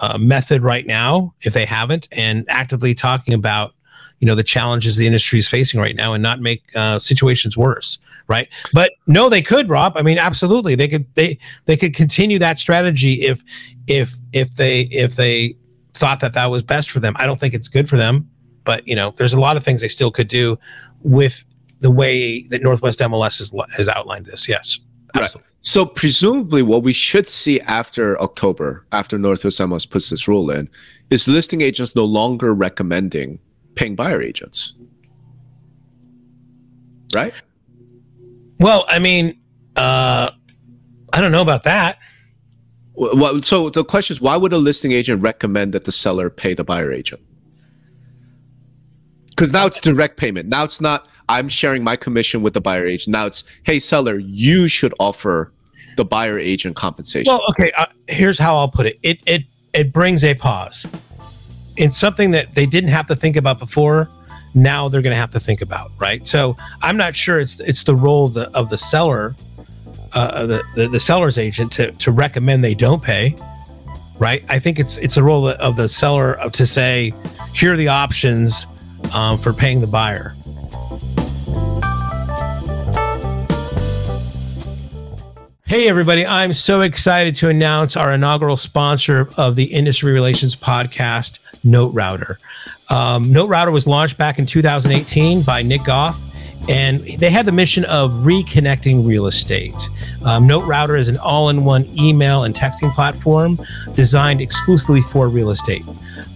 [0.00, 3.74] uh, method right now if they haven't, and actively talking about
[4.18, 7.56] you know the challenges the industry is facing right now, and not make uh, situations
[7.56, 7.98] worse.
[8.28, 8.48] Right.
[8.72, 9.96] But no, they could, Rob.
[9.96, 13.42] I mean, absolutely, they could they they could continue that strategy if
[13.86, 15.56] if if they if they
[15.94, 17.14] thought that that was best for them.
[17.18, 18.28] I don't think it's good for them,
[18.64, 20.58] but you know, there's a lot of things they still could do
[21.02, 21.44] with
[21.80, 24.48] the way that Northwest MLS has, has outlined this.
[24.48, 24.78] Yes.
[25.14, 25.40] Absolutely.
[25.40, 25.48] Right.
[25.60, 30.68] So presumably what we should see after October, after Northwest MLS puts this rule in,
[31.10, 33.38] is listing agents no longer recommending
[33.74, 34.74] paying buyer agents.
[37.14, 37.34] Right?
[38.62, 39.40] Well, I mean,
[39.76, 40.30] uh,
[41.12, 41.98] I don't know about that.
[42.94, 46.54] Well, so the question is, why would a listing agent recommend that the seller pay
[46.54, 47.20] the buyer agent?
[49.30, 50.48] Because now it's direct payment.
[50.48, 53.12] Now it's not I'm sharing my commission with the buyer agent.
[53.12, 55.52] Now it's hey seller, you should offer
[55.96, 57.32] the buyer agent compensation.
[57.32, 57.72] Well, okay.
[57.76, 58.98] Uh, here's how I'll put it.
[59.02, 60.86] It it it brings a pause.
[61.76, 64.10] It's something that they didn't have to think about before.
[64.54, 66.26] Now they're going to have to think about, right?
[66.26, 69.34] So I'm not sure it's it's the role of the of the seller
[70.14, 73.34] uh, the, the, the seller's agent to to recommend they don't pay,
[74.18, 74.44] right?
[74.48, 77.14] I think it's it's the role of the seller to say,
[77.54, 78.66] here are the options
[79.14, 80.34] um, for paying the buyer.
[85.72, 86.26] Hey, everybody.
[86.26, 92.36] I'm so excited to announce our inaugural sponsor of the Industry Relations Podcast, NoteRouter.
[92.90, 96.20] Um, NoteRouter was launched back in 2018 by Nick Goff
[96.68, 99.88] and they had the mission of reconnecting real estate.
[100.26, 103.58] Um, NoteRouter is an all in one email and texting platform
[103.94, 105.86] designed exclusively for real estate.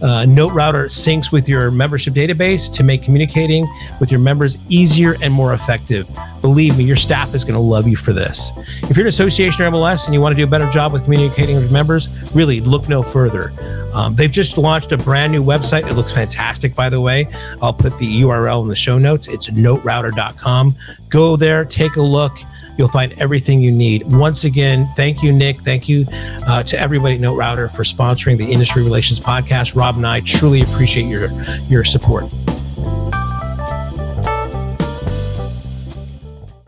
[0.01, 3.67] Uh, NoteRouter syncs with your membership database to make communicating
[3.99, 6.07] with your members easier and more effective.
[6.41, 8.51] Believe me, your staff is going to love you for this.
[8.83, 11.03] If you're an association or MLS and you want to do a better job with
[11.03, 13.51] communicating with members, really look no further.
[13.93, 15.89] Um, they've just launched a brand new website.
[15.89, 17.27] It looks fantastic, by the way.
[17.61, 19.27] I'll put the URL in the show notes.
[19.27, 20.75] It's noterouter.com.
[21.09, 22.37] Go there, take a look.
[22.77, 24.03] You'll find everything you need.
[24.03, 25.61] Once again, thank you, Nick.
[25.61, 26.05] Thank you
[26.45, 29.75] uh, to everybody at NoteRouter for sponsoring the Industry Relations Podcast.
[29.75, 31.29] Rob and I truly appreciate your
[31.63, 32.25] your support.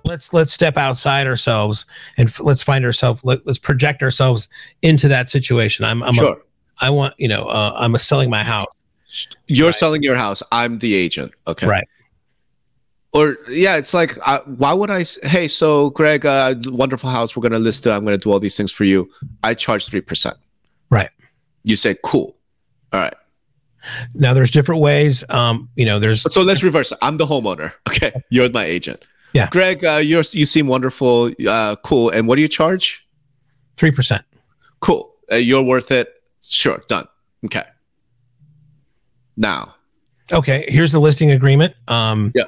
[0.03, 1.85] Let's let's step outside ourselves
[2.17, 3.23] and f- let's find ourselves.
[3.23, 4.49] Let, us project ourselves
[4.81, 5.85] into that situation.
[5.85, 6.33] I'm, I'm sure.
[6.33, 7.43] A, I want you know.
[7.43, 8.73] Uh, I'm a selling my house.
[9.45, 9.75] You're right.
[9.75, 10.41] selling your house.
[10.51, 11.33] I'm the agent.
[11.47, 11.67] Okay.
[11.67, 11.87] Right
[13.11, 15.03] or yeah, it's like, uh, why would I?
[15.23, 17.35] Hey, so Greg, uh, wonderful house.
[17.35, 17.91] We're gonna list it.
[17.91, 19.09] I'm gonna do all these things for you.
[19.43, 20.37] I charge three percent.
[20.91, 21.09] Right.
[21.63, 22.37] You say, cool.
[22.93, 23.13] All right.
[24.13, 25.27] Now there's different ways.
[25.29, 26.21] Um, you know, there's.
[26.31, 26.93] So let's reverse.
[27.01, 27.73] I'm the homeowner.
[27.89, 29.03] Okay, you're my agent.
[29.33, 29.49] Yeah.
[29.51, 31.31] Greg, uh, you're you seem wonderful.
[31.47, 32.11] Uh, cool.
[32.11, 33.05] And what do you charge?
[33.77, 34.23] Three percent.
[34.79, 35.13] Cool.
[35.31, 36.13] Uh, you're worth it.
[36.41, 36.81] Sure.
[36.87, 37.07] Done.
[37.45, 37.63] Okay.
[39.35, 39.75] Now.
[40.31, 40.65] Okay.
[40.69, 41.73] Here's the listing agreement.
[41.87, 42.43] Um, yeah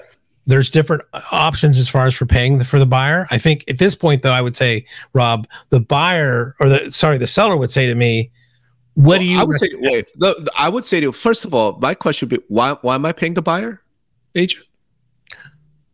[0.52, 3.26] there's different options as far as for paying the, for the buyer.
[3.32, 7.18] I think at this point, though, I would say, Rob, the buyer or the sorry,
[7.18, 8.32] the seller would say to me,
[8.96, 11.46] "What well, do you?" I would say, wait, the, I would say to you, first
[11.46, 13.82] of all, my question would be, why why am I paying the buyer
[14.36, 14.66] agent?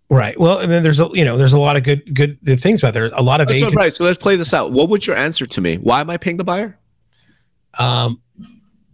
[0.09, 0.39] Right.
[0.39, 2.95] Well, and then there's a you know there's a lot of good good things about
[2.95, 3.11] there.
[3.13, 3.75] A lot of agents.
[3.75, 3.93] Right.
[3.93, 4.71] So let's play this out.
[4.71, 5.75] What would your answer to me?
[5.75, 6.79] Why am I paying the buyer?
[7.77, 8.21] Um,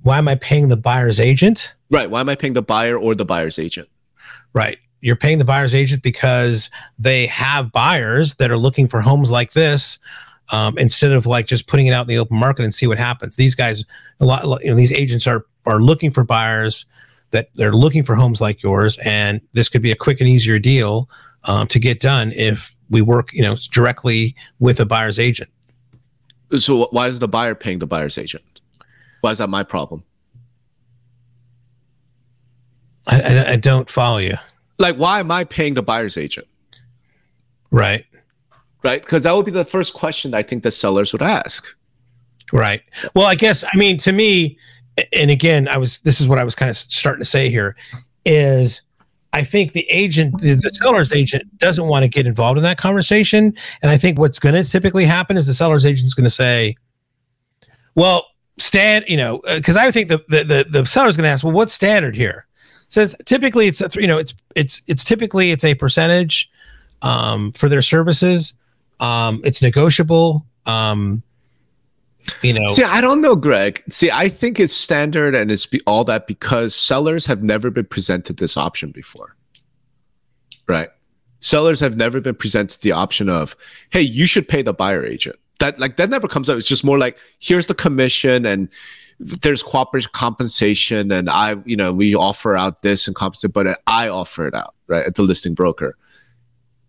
[0.01, 1.73] why am I paying the buyer's agent?
[1.89, 2.09] Right.
[2.09, 3.87] Why am I paying the buyer or the buyer's agent?
[4.53, 9.31] Right you're paying the buyer's agent because they have buyers that are looking for homes
[9.31, 9.99] like this
[10.53, 12.97] um, instead of like just putting it out in the open market and see what
[12.97, 13.35] happens.
[13.35, 13.83] These guys,
[14.21, 16.85] a lot, you know, these agents are are looking for buyers
[17.31, 20.57] that they're looking for homes like yours, and this could be a quick and easier
[20.57, 21.09] deal
[21.43, 25.49] um, to get done if we work, you know, directly with a buyer's agent.
[26.55, 28.43] So why is the buyer paying the buyer's agent?
[29.19, 30.05] Why is that my problem?
[33.05, 34.37] I, I, I don't follow you
[34.83, 36.47] like why am I paying the buyer's agent?
[37.71, 38.05] Right.
[38.83, 39.01] Right.
[39.01, 41.65] Because that would be the first question I think the sellers would ask.
[42.51, 42.83] Right.
[43.15, 44.59] Well, I guess I mean to me,
[45.11, 47.75] and again, I was this is what I was kind of starting to say here
[48.25, 48.83] is
[49.33, 53.55] I think the agent, the, seller's agent, doesn't want to get involved in that conversation.
[53.81, 56.29] And I think what's going to typically happen is the seller's agent is going to
[56.29, 56.75] say,
[57.95, 58.27] "Well,
[58.59, 61.43] stand," you know, uh, because I think the the the, the seller's going to ask,
[61.43, 62.45] "Well, what's standard here?"
[62.93, 66.51] Says typically it's a, you know it's it's it's typically it's a percentage
[67.01, 68.53] um, for their services.
[68.99, 70.45] Um, it's negotiable.
[70.67, 71.23] Um,
[72.43, 73.81] you know, See, I don't know, Greg.
[73.89, 77.85] See, I think it's standard and it's be- all that because sellers have never been
[77.85, 79.35] presented this option before.
[80.67, 80.89] Right?
[81.39, 83.55] Sellers have never been presented the option of,
[83.89, 86.59] "Hey, you should pay the buyer agent." That like that never comes up.
[86.59, 88.69] It's just more like, "Here's the commission and
[89.23, 94.07] there's cooperative compensation and I, you know, we offer out this and compensate, but I
[94.09, 95.97] offer it out, right, at the listing broker."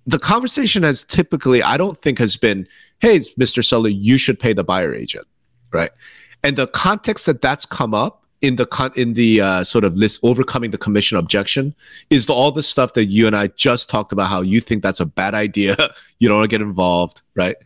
[0.06, 2.66] The conversation has typically, I don't think, has been,
[3.00, 3.64] "Hey, Mr.
[3.64, 5.26] Seller, you should pay the buyer agent."
[5.74, 5.90] right?
[6.42, 9.96] And the context that that's come up in the con- in the uh, sort of
[9.96, 11.74] list overcoming the commission objection
[12.10, 14.28] is the, all the stuff that you and I just talked about.
[14.28, 15.76] How you think that's a bad idea,
[16.18, 17.56] you don't want to get involved, right?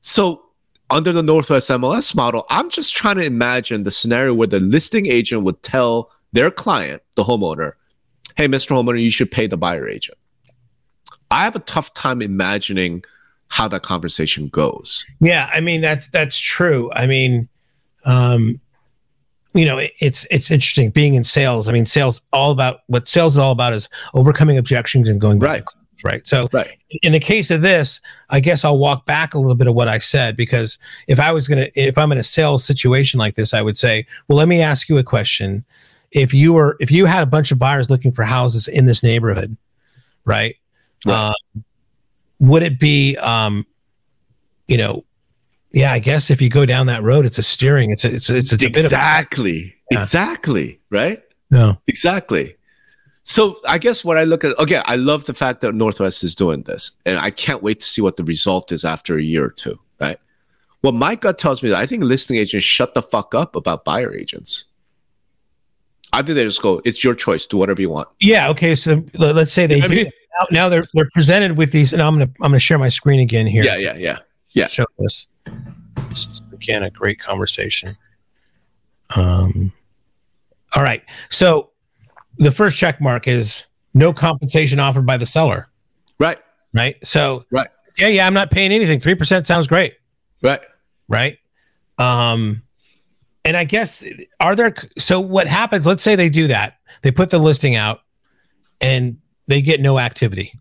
[0.00, 0.42] So
[0.90, 5.06] under the Northwest MLS model, I'm just trying to imagine the scenario where the listing
[5.06, 7.72] agent would tell their client, the homeowner,
[8.36, 8.70] "Hey, Mr.
[8.70, 10.18] Homeowner, you should pay the buyer agent."
[11.30, 13.04] I have a tough time imagining
[13.48, 15.04] how that conversation goes.
[15.20, 16.90] Yeah, I mean that's that's true.
[16.94, 17.48] I mean,
[18.04, 18.60] um,
[19.54, 21.68] you know, it, it's it's interesting being in sales.
[21.68, 25.38] I mean, sales all about what sales is all about is overcoming objections and going
[25.38, 25.64] back Right.
[26.04, 26.26] Right.
[26.26, 26.78] So Right.
[27.02, 29.88] in the case of this, I guess I'll walk back a little bit of what
[29.88, 33.52] I said because if I was gonna if I'm in a sales situation like this,
[33.54, 35.64] I would say, well, let me ask you a question.
[36.12, 39.02] If you were if you had a bunch of buyers looking for houses in this
[39.02, 39.56] neighborhood,
[40.24, 40.56] right?
[41.06, 41.28] Right.
[41.54, 41.64] Um,
[42.40, 43.66] would it be um,
[44.68, 45.04] you know,
[45.72, 47.90] yeah, I guess if you go down that road, it's a steering.
[47.90, 50.02] It's a, it's a, it's, it's a bit of exactly Yeah.
[50.02, 51.76] exactly right no.
[51.86, 52.54] exactly
[53.34, 56.34] so i guess what i look at again i love the fact that northwest is
[56.34, 59.44] doing this and i can't wait to see what the result is after a year
[59.44, 60.18] or two right
[60.80, 63.84] what my gut tells me that i think listing agents shut the fuck up about
[63.84, 64.66] buyer agents
[66.14, 68.48] i think they just go it's your choice do whatever you want Yeah.
[68.48, 68.74] Okay.
[68.74, 69.94] So let- let's say they I do.
[69.94, 72.88] mean- now, now they're they're presented with these, and I'm gonna I'm gonna share my
[72.88, 73.64] screen again here.
[73.64, 74.18] yeah yeah yeah
[74.54, 74.68] Yeah.
[74.68, 75.26] Show this.
[76.10, 77.96] This is again a great conversation.
[79.16, 79.72] Um.
[80.74, 81.02] All right.
[81.28, 81.70] So
[82.38, 85.68] the first check mark is no compensation offered by the seller.
[86.18, 86.38] right
[86.74, 86.96] Right.
[87.06, 87.68] So Right.
[87.96, 88.08] Yeah.
[88.08, 88.26] Yeah.
[88.26, 89.00] I'm not paying anything.
[89.00, 89.94] Three percent sounds great.
[90.42, 90.60] right
[91.08, 91.38] right?
[91.98, 92.62] Um,
[93.44, 94.04] and I guess
[94.40, 95.86] are there so what happens?
[95.86, 98.00] Let's say they do that, they put the listing out,
[98.80, 100.52] and they get no activity,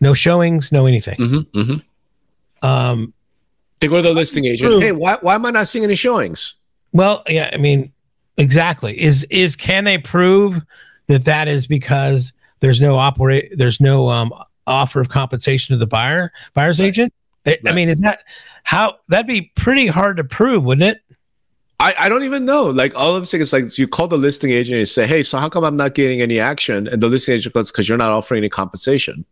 [0.00, 1.16] no showings, no anything.
[1.18, 2.66] mm-hmm, mm-hmm.
[2.66, 3.14] Um,
[3.80, 4.80] they go to the listing agent True.
[4.80, 6.56] hey why, why am i not seeing any showings
[6.92, 7.92] well, yeah, I mean,
[8.36, 9.00] exactly.
[9.00, 10.62] Is is can they prove
[11.08, 14.32] that that is because there's no operate, there's no um
[14.66, 16.86] offer of compensation to the buyer, buyer's Right.
[16.86, 17.12] agent?
[17.46, 18.20] I- I mean, is that
[18.64, 21.02] how that'd be pretty hard to prove, wouldn't it?
[21.80, 22.64] I, I don't even know.
[22.64, 25.38] Like all I'm saying is like you call the listing agent and say, "Hey, so
[25.38, 28.10] how come I'm not getting any action?" And the listing agent goes, "Because you're not
[28.10, 29.24] offering any compensation."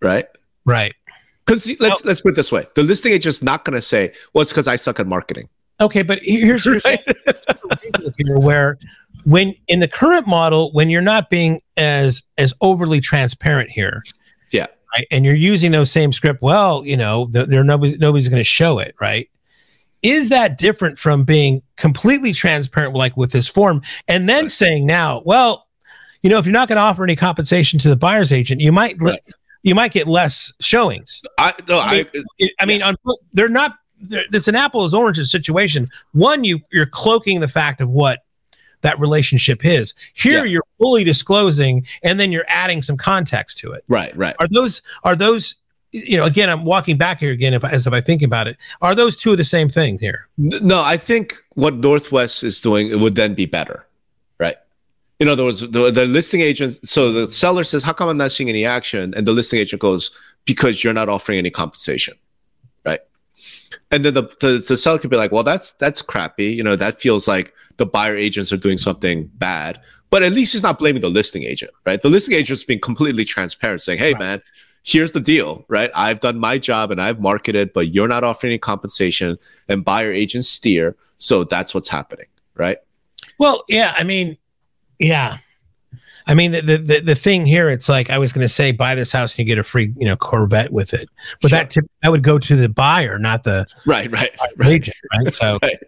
[0.00, 0.26] Right?
[0.64, 0.94] Right.
[1.46, 4.40] Because let's let's put it this way: the listing agent's not going to say, "Well,
[4.42, 5.48] it's because I suck at marketing."
[5.80, 7.00] Okay, but here's Right?
[8.16, 8.78] here where
[9.24, 14.02] when in the current model when you're not being as as overly transparent here
[14.50, 14.66] Yeah.
[14.96, 18.40] right and you're using those same script well you know th- there nobody's nobody's going
[18.40, 19.28] to show it right
[20.02, 24.50] is that different from being completely transparent like with this form and then Right.
[24.50, 25.66] saying now well
[26.22, 28.72] you know if you're not going to offer any compensation to the buyer's agent you
[28.72, 29.18] might Right.
[29.62, 32.06] you might get less showings I no, I I, mean,
[32.38, 32.96] it- I mean, on,
[33.32, 33.76] they're not.
[34.10, 35.88] It's an apples oranges situation.
[36.12, 38.18] One, you you're cloaking the fact of what
[38.84, 39.94] that relationship is.
[40.14, 40.52] Here, Yeah.
[40.52, 43.82] you're fully disclosing, and then you're adding some context to it.
[43.88, 44.36] right, right.
[44.38, 45.56] Are those are those?
[45.90, 47.54] You know, again, I'm walking back here again.
[47.54, 50.26] If as if I think about it, are those two of the same thing here?
[50.38, 53.86] No, I think what Northwest is doing it would then be better,
[54.40, 54.56] right?
[55.20, 56.80] In other words, the, the listing agent.
[56.88, 59.80] So the seller says, "How come I'm not seeing any action?" And the listing agent
[59.80, 60.10] goes,
[60.44, 62.14] "Because you're not offering any compensation."
[63.94, 66.46] And then the, the the seller could be like, "Well, that's that's crappy.
[66.46, 69.80] You know, that feels like the buyer agents are doing something bad."
[70.10, 72.02] But at least he's not blaming the listing agent, right?
[72.02, 74.18] The listing agent's being completely transparent, saying, "Hey, Right.
[74.18, 74.42] man."
[74.86, 75.90] Here's the deal, right?
[75.94, 80.12] I've done my job and I've marketed, but you're not offering any compensation and buyer
[80.12, 80.94] agents steer.
[81.16, 82.76] So that's what's happening, right?
[83.38, 83.94] Well, yeah.
[83.96, 84.36] I mean,
[84.98, 85.38] yeah.
[86.26, 88.94] I mean, the, the the thing here, it's like I was going to say, buy
[88.94, 91.04] this house and you get a free, you know, Corvette with it,
[91.42, 91.58] but Sure.
[91.58, 95.34] that tip, that would go to the buyer, not the Right, right, right, agent, right?
[95.34, 95.78] So, right.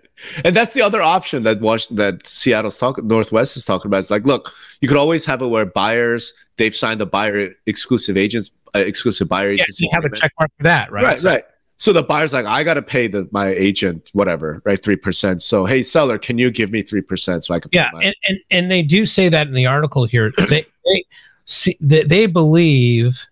[0.45, 3.99] and that's the other option that Was- that Seattle's talking Northwest is talking about.
[4.01, 8.17] It's like, look, you could always have it where buyers they've signed the buyer exclusive
[8.19, 10.21] agents, uh, exclusive buyer Yeah, you have a agreement.
[10.23, 11.05] check mark for that, right?
[11.05, 11.45] Right, So- right.
[11.79, 15.43] So the buyer's like, I gotta pay the my agent whatever, right, three percent.
[15.43, 17.71] So hey, seller, can you give me three percent so I can?
[17.71, 20.33] pay Yeah, and, and and they do say that in the article here.
[20.49, 21.05] They they
[21.45, 23.27] see they, they believe,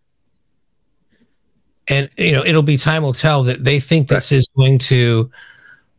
[1.88, 5.30] and you know it'll be time will tell that they think this is going to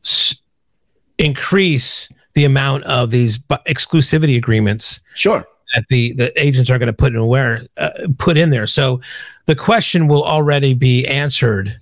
[0.03, 0.41] s-
[1.17, 5.47] increase the amount of these bu- exclusivity agreements sure.
[5.73, 8.67] that the the agents are going to put in where uh, put in there.
[8.67, 9.01] So
[9.47, 11.79] the question will already be answered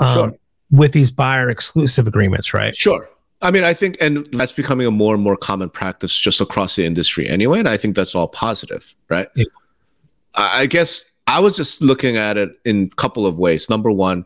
[0.00, 0.38] um, Sure.
[0.70, 2.74] with these buyer exclusive agreements, right?
[2.74, 3.08] Sure.
[3.42, 6.76] I mean, I think, and that's becoming a more and more common practice just across
[6.76, 7.58] the industry anyway.
[7.58, 9.28] And I think that's all positive, right?
[9.34, 9.44] Yeah.
[10.34, 13.68] I I guess I was just looking at it in a couple of ways.
[13.68, 14.24] Number one,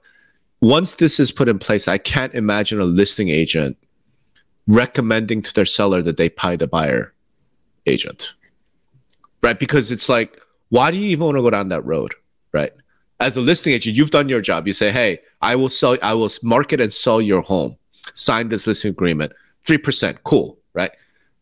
[0.60, 3.76] once this is put in place, I can't imagine a listing agent
[4.66, 7.12] recommending to their seller that they pay the buyer
[7.86, 8.34] agent,
[9.42, 9.58] right?
[9.58, 12.14] Because it's like, why do you even want to go down that road,
[12.52, 12.72] right?
[13.20, 14.66] As a listing agent, you've done your job.
[14.66, 17.76] You say, hey, I will sell, I will market and sell your home
[18.14, 19.32] sign this listing agreement,
[19.66, 20.90] 3%, cool, right?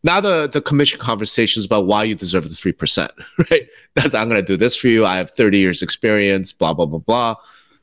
[0.03, 3.09] Now the, the commission conversation is about why you deserve the 3%,
[3.51, 3.67] right?
[3.95, 5.05] That's, I'm going to do this for you.
[5.05, 7.35] I have 30 years experience, blah, blah, blah, blah,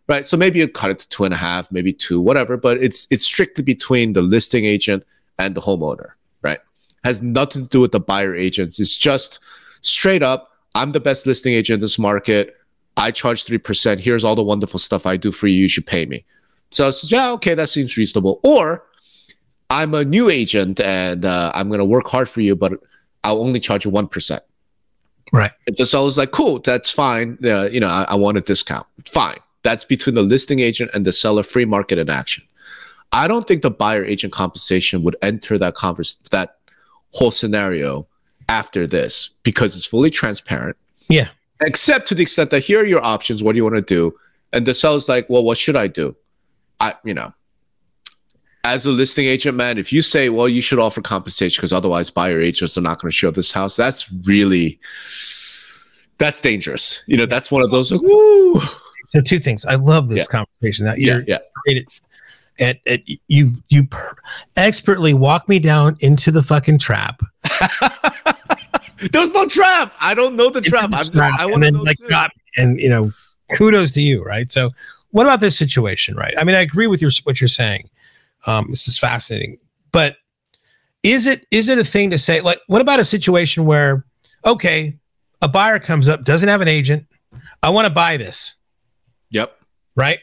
[0.08, 0.24] right?
[0.24, 3.06] So maybe you cut it to two and a half, maybe two, whatever, but it's,
[3.10, 5.04] it's strictly between the listing agent
[5.38, 6.60] and the homeowner, right?
[7.04, 8.80] Has nothing to do with the buyer agents.
[8.80, 9.40] It's just
[9.82, 12.56] straight up, I'm the best listing agent in this market.
[12.96, 14.00] I charge 3%.
[14.00, 15.60] Here's all the wonderful stuff I do for you.
[15.60, 16.24] You should pay me.
[16.70, 18.40] So I said, yeah, okay, that seems reasonable.
[18.42, 18.84] Or
[19.70, 22.72] I'm a new agent and uh, I'm going to work hard for you, but
[23.24, 24.40] I'll only charge you 1%.
[25.32, 25.52] Right.
[25.66, 27.38] And the seller's like, cool, that's fine.
[27.44, 28.86] Uh, you know, I, I want a discount.
[29.06, 29.38] Fine.
[29.62, 32.44] That's between the listing agent and the seller, free market in action.
[33.12, 36.58] I don't think the buyer agent compensation would enter that converse, that
[37.12, 38.06] whole scenario
[38.48, 40.76] after this because it's fully transparent
[41.08, 41.28] Yeah.
[41.60, 43.42] Except to the extent that here are your options.
[43.42, 44.16] What do you want to do?
[44.52, 46.16] And the seller's like, well, what should I do?
[46.80, 47.32] I, you know,
[48.64, 52.10] as a listing agent, man, if you say, well, you should offer compensation because otherwise
[52.10, 54.78] buyer agents are not going to show this house, that's really,
[56.18, 57.02] that's dangerous.
[57.06, 58.60] You know, that's one of those, like, woo.
[59.08, 59.64] So two things.
[59.64, 60.24] I love this Yeah.
[60.24, 61.38] conversation that you're yeah.
[61.68, 61.76] at,
[62.58, 64.16] at, at you you per-
[64.56, 67.20] expertly walk me down into the fucking trap.
[69.12, 69.94] There's no trap.
[70.00, 70.90] I don't know the into trap.
[70.92, 71.02] I
[71.44, 72.08] and want to know like too.
[72.56, 73.12] and you know
[73.56, 74.50] kudos to you, right?
[74.50, 74.70] So
[75.10, 76.34] what about this situation, right?
[76.38, 77.88] I mean, I agree with your what you're saying.
[78.46, 79.58] Um, this is fascinating,
[79.92, 80.16] but
[81.02, 84.04] is it is it a thing to say like what about a situation where
[84.44, 84.96] okay,
[85.42, 87.06] a buyer comes up, doesn't have an agent,
[87.62, 88.54] I want to buy this.
[89.30, 89.56] Yep.
[89.96, 90.20] right?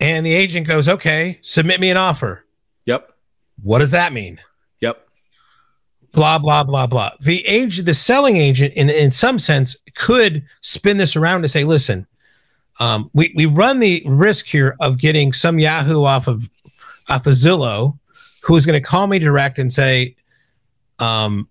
[0.00, 2.44] And the agent goes, okay, submit me an offer.
[2.86, 3.12] Yep.
[3.62, 4.40] What does that mean?
[6.14, 7.10] Blah, blah, blah, blah.
[7.20, 11.64] The agent, the selling agent, in, in some sense, could spin this around to say,
[11.64, 12.06] listen,
[12.80, 16.48] um, we, we run the risk here of getting some Yahoo off of
[17.08, 17.98] off of Zillow
[18.42, 20.14] who is going to call me direct and say,
[20.98, 21.48] um,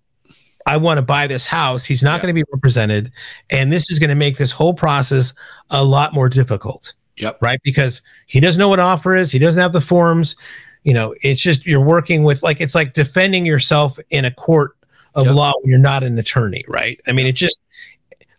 [0.66, 1.84] I want to buy this house.
[1.84, 2.22] He's not Yeah.
[2.22, 3.12] going to be represented.
[3.50, 5.34] And this is going to make this whole process
[5.70, 6.94] a lot more difficult.
[7.16, 7.38] Yep.
[7.40, 7.60] right?
[7.62, 10.34] Because he doesn't know what offer is, he doesn't have the forms.
[10.84, 14.76] You know, it's just you're working with like it's like defending yourself in a court
[15.14, 15.34] of Yep.
[15.34, 17.00] law when you're not an attorney, right?
[17.06, 17.60] I mean, it just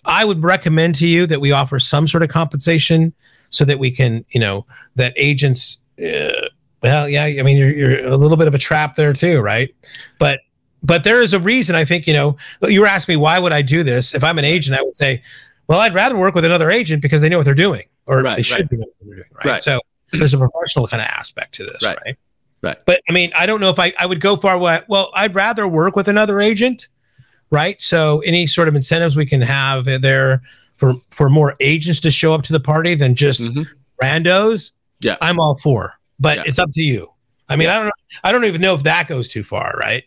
[0.05, 3.13] I would recommend to you that we offer some sort of compensation
[3.49, 6.47] so that we can, you know, that agents uh,
[6.84, 9.73] well, yeah, I mean, you're, you're a little bit of a trap there too, right?
[10.19, 10.41] But
[10.84, 13.53] but there is a reason I think, you know, you were asking me why would
[13.53, 14.13] I do this?
[14.13, 15.23] If I'm an agent, I would say,
[15.67, 18.36] well, I'd rather work with another agent because they know what they're doing, or Right,
[18.36, 18.69] they should right.
[18.69, 19.45] be knowing what they're doing, right?
[19.45, 19.63] Right.
[19.63, 19.79] So
[20.12, 22.17] there's a professional kind of aspect to this, Right, right?
[22.65, 22.78] Right.
[22.86, 24.56] But I mean, I don't know if I, I would go far.
[24.56, 24.82] Away.
[24.89, 26.88] Well, I'd rather work with another agent,
[27.51, 27.80] right?
[27.82, 30.41] So any sort of incentives we can have there
[30.78, 33.65] for for more agents to show up to the party than just Mhm.
[34.01, 35.15] randos, Yeah.
[35.21, 35.93] I'm all for.
[36.19, 36.43] But Yeah.
[36.47, 37.10] it's up to you.
[37.47, 37.91] I mean, I don't know.
[38.23, 40.04] I don't even know if that goes too far, right?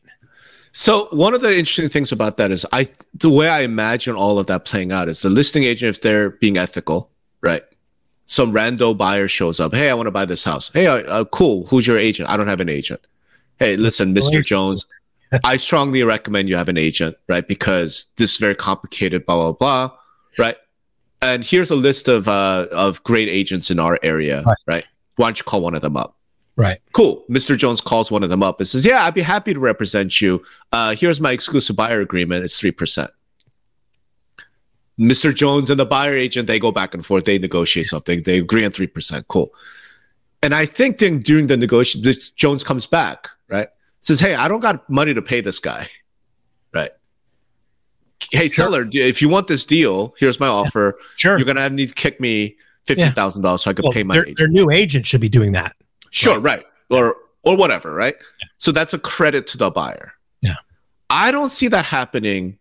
[0.73, 4.38] So one of the interesting things about that is I the way I imagine all
[4.38, 7.11] of that playing out is the listing agent if they're being ethical,
[7.42, 7.63] right?
[8.31, 9.74] Some rando buyer shows up.
[9.74, 10.70] Hey, I want to buy this house.
[10.74, 11.64] Hey, uh, uh, cool.
[11.66, 12.29] Who's your agent?
[12.29, 13.00] I don't have an agent.
[13.58, 14.44] Hey, listen, Mr.
[14.44, 14.85] Jones,
[15.44, 17.46] I strongly recommend you have an agent, right?
[17.48, 19.98] Because this is very complicated, blah blah blah,
[20.38, 20.56] right?
[21.22, 24.56] And here's a list of uh, of great agents in our area, Right.
[24.66, 24.87] right?
[25.16, 26.14] Why don't you call one of them up?
[26.56, 26.79] Right.
[26.92, 27.24] Cool.
[27.31, 27.56] Mr.
[27.56, 30.42] Jones calls one of them up and says, Yeah, I'd be happy to represent you.
[30.72, 32.44] Uh, here's my exclusive buyer agreement.
[32.44, 33.08] It's 3%.
[34.99, 35.35] Mr.
[35.35, 37.25] Jones and the buyer agent, they go back and forth.
[37.25, 38.23] They negotiate something.
[38.23, 39.27] They agree on 3%.
[39.29, 39.53] Cool.
[40.42, 43.69] And I think then during the negotiation, Jones comes back, right?
[44.01, 45.87] Says, "Hey, I don't got money to pay this guy."
[46.71, 46.90] Right.
[48.31, 48.67] Hey, sure.
[48.67, 50.99] seller, if you want this deal, here's my offer.
[51.17, 51.38] Sure.
[51.38, 54.13] You're gonna need to kick me $15,000 so I can well, pay my.
[54.13, 55.75] Their, their, new agent should be doing that.
[56.11, 56.99] Sure, right, right.
[56.99, 58.15] or or whatever, right?
[58.19, 58.49] Yeah.
[58.59, 60.13] So that's a credit to the buyer.
[60.42, 60.57] Yeah,
[61.09, 62.59] I don't see that happening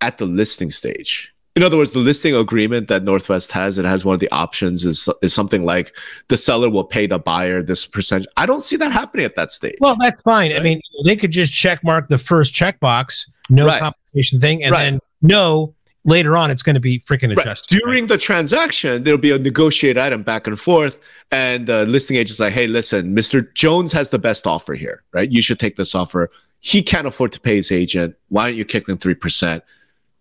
[0.00, 1.32] at the listing stage.
[1.58, 4.84] In other words, the listing agreement that Northwest has, it has one of the options
[4.84, 5.92] is is something like
[6.28, 8.28] the seller will pay the buyer this percentage.
[8.36, 9.74] I don't see that happening at that stage.
[9.80, 10.52] Well, that's fine.
[10.52, 10.60] Right?
[10.60, 13.80] I mean, they could just check mark the first checkbox, no right.
[13.80, 14.84] compensation thing, and right.
[14.84, 15.74] then no
[16.04, 17.74] later on it's going to be freaking adjusted.
[17.74, 17.82] Right.
[17.84, 21.00] During the transaction, there'll be a negotiated item back and forth,
[21.32, 23.52] and the listing agent's like, "Hey, listen, Mr.
[23.54, 25.28] Jones has the best offer here, right?
[25.28, 26.28] You should take this offer.
[26.60, 28.14] He can't afford to pay his agent.
[28.28, 29.64] Why don't you kick him three percent?"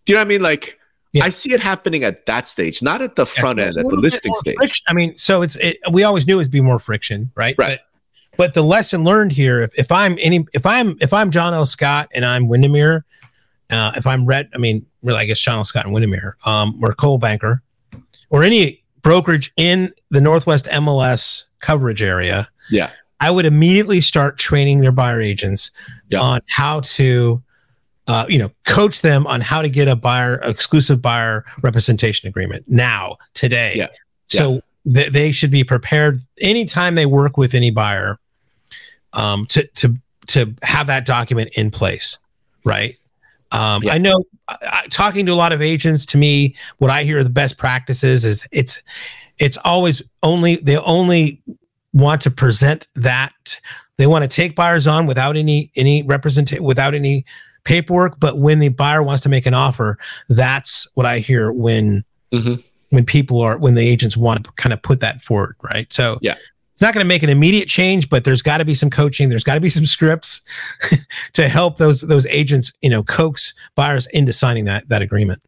[0.08, 0.42] Do you know what I mean?
[0.42, 0.80] Like
[1.12, 1.26] yeah.
[1.26, 3.98] I see it happening at that stage, not at the front yeah, end, at the
[3.98, 4.56] listing stage.
[4.56, 4.86] Friction.
[4.88, 7.56] I mean, so it's it, we always knew it would be more friction, right?
[7.58, 7.80] Right.
[8.32, 11.54] But, but the lesson learned here, if, if I'm any, if I'm if I'm John
[11.54, 11.66] L.
[11.66, 13.04] Scott and I'm Windermere,
[13.70, 15.66] uh, if I'm Red, I mean, really, I guess John L.
[15.66, 17.62] Scott and Windermere, um, or Coldwell Banker,
[18.30, 24.80] or any brokerage in the Northwest MLS coverage area, yeah, I would immediately start training
[24.80, 25.72] their buyer agents
[26.10, 26.22] yeah.
[26.22, 27.44] on how to
[28.08, 32.64] uh, you know, coach them on how to get a buyer exclusive buyer representation agreement
[32.68, 33.76] now, today.
[33.76, 33.88] Yeah.
[34.28, 34.60] So yeah.
[34.94, 38.18] Th- they should be prepared anytime they work with any buyer
[39.14, 39.96] um, to to
[40.28, 42.18] to have that document in place,
[42.64, 42.98] right?
[43.52, 43.94] Um, yeah.
[43.94, 46.06] I know I, talking to a lot of agents.
[46.08, 48.82] To me, what I hear the best practices is it's
[49.40, 51.42] it's always only they only
[51.94, 53.60] want to present that
[53.98, 57.26] they want to take buyers on without any any representation without any
[57.68, 59.98] paperwork, but when the buyer wants to make an offer,
[60.30, 62.62] that's what I hear when mm-hmm.
[62.92, 65.92] when people are when the agents want to kind of put that forward, right?
[65.92, 66.36] So yeah.
[66.74, 69.30] It's not going to make an immediate change, but there's got to be some coaching.
[69.30, 70.42] There's got to be some scripts
[71.34, 75.42] to help those those agents, you know, coax buyers into signing that that agreement.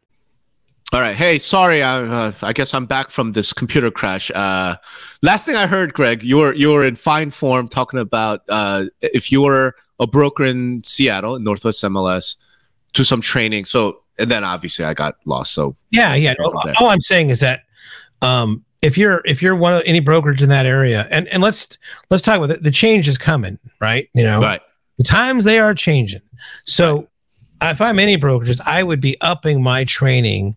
[0.92, 1.14] All right.
[1.14, 1.84] Hey, sorry.
[1.84, 4.30] I, uh, I guess I'm back from this computer crash.
[4.34, 4.74] Uh,
[5.22, 8.86] last thing I heard, Greg, you were you were in fine form talking about uh,
[9.00, 12.36] if you were a broker in Seattle, in Northwest MLS,
[12.94, 13.66] to some training.
[13.66, 15.54] So, and then obviously I got lost.
[15.54, 16.34] So yeah, yeah.
[16.40, 17.62] No, all I'm saying is that
[18.20, 21.78] um, if you're if you're one of any brokerage in that area, and and let's
[22.10, 22.64] let's talk about it.
[22.64, 24.08] The change is coming, right?
[24.12, 24.60] You know, right.
[24.98, 26.22] The times they are changing.
[26.64, 27.08] So,
[27.62, 27.70] right.
[27.70, 30.56] if I'm any brokerages, I would be upping my training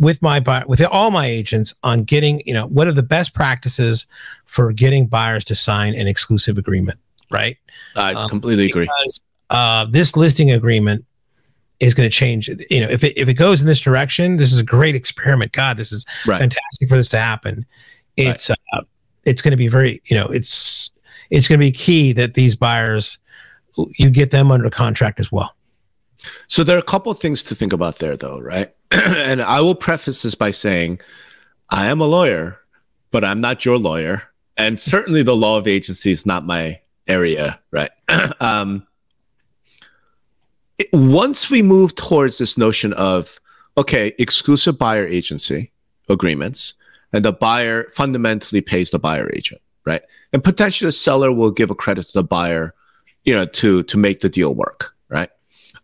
[0.00, 3.32] with my buyer with all my agents on getting you know what are the best
[3.34, 4.06] practices
[4.44, 6.98] for getting buyers to sign an exclusive agreement
[7.30, 7.58] right
[7.96, 8.84] I um, completely agree.
[8.84, 9.20] Because,
[9.50, 11.04] uh, this listing agreement
[11.80, 12.48] is going to change.
[12.70, 15.52] You know, if it if it goes in this direction, this is a great experiment.
[15.52, 16.38] God, this is right.
[16.38, 17.66] fantastic for this to happen.
[18.16, 18.58] It's right.
[18.72, 18.82] uh,
[19.24, 20.90] it's going to be very you know it's
[21.30, 23.18] it's going to be key that these buyers
[23.98, 25.54] you get them under contract as well.
[26.46, 28.74] So there are a couple of things to think about there, though, right?
[28.90, 31.00] and I will preface this by saying,
[31.70, 32.58] I am a lawyer,
[33.10, 34.22] but I'm not your lawyer,
[34.56, 37.90] and certainly the law of agency is not my area, right?
[38.40, 38.86] um,
[40.92, 43.40] once we move towards this notion of
[43.76, 45.72] okay, exclusive buyer agency
[46.08, 46.74] agreements,
[47.12, 50.02] and the buyer fundamentally pays the buyer agent, right?
[50.32, 52.74] And potentially the seller will give a credit to the buyer,
[53.24, 55.30] you know, to to make the deal work, right?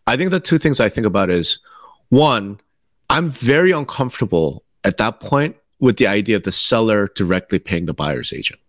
[0.07, 1.61] I think the two things I think about is
[2.09, 2.61] one,
[3.09, 7.95] I'm very uncomfortable at that point with the idea of the seller directly paying the
[7.95, 8.61] buyer's agent.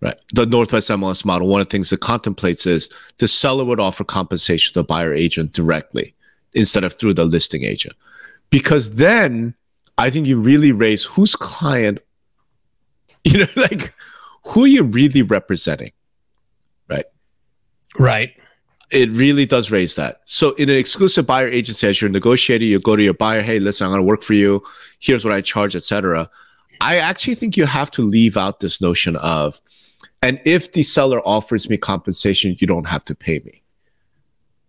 [0.00, 0.16] Right.
[0.34, 4.02] The Northwest MLS model, one of the things it contemplates is the seller would offer
[4.02, 6.14] compensation to the buyer agent directly
[6.54, 7.94] instead of through the listing agent.
[8.50, 9.54] Because then
[9.98, 12.00] I think you really raise whose client,
[13.24, 13.94] you know, like
[14.46, 15.92] who are you really representing?
[16.88, 17.06] Right.
[17.96, 18.34] Right.
[18.92, 20.20] It really does raise that.
[20.26, 23.58] So in an exclusive buyer agency, as you're negotiating, you go to your buyer, hey,
[23.58, 24.62] listen, I'm gonna work for you,
[25.00, 26.28] here's what I charge, etc.
[26.80, 29.60] I actually think you have to leave out this notion of
[30.22, 33.62] and if the seller offers me compensation, you don't have to pay me.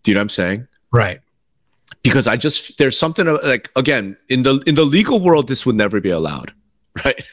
[0.02, 0.68] Do you know what I'm saying?
[0.92, 1.22] Right.
[2.02, 5.76] Because I just there's something like again in the in the legal world this would
[5.76, 6.54] never be allowed,
[7.06, 7.24] right?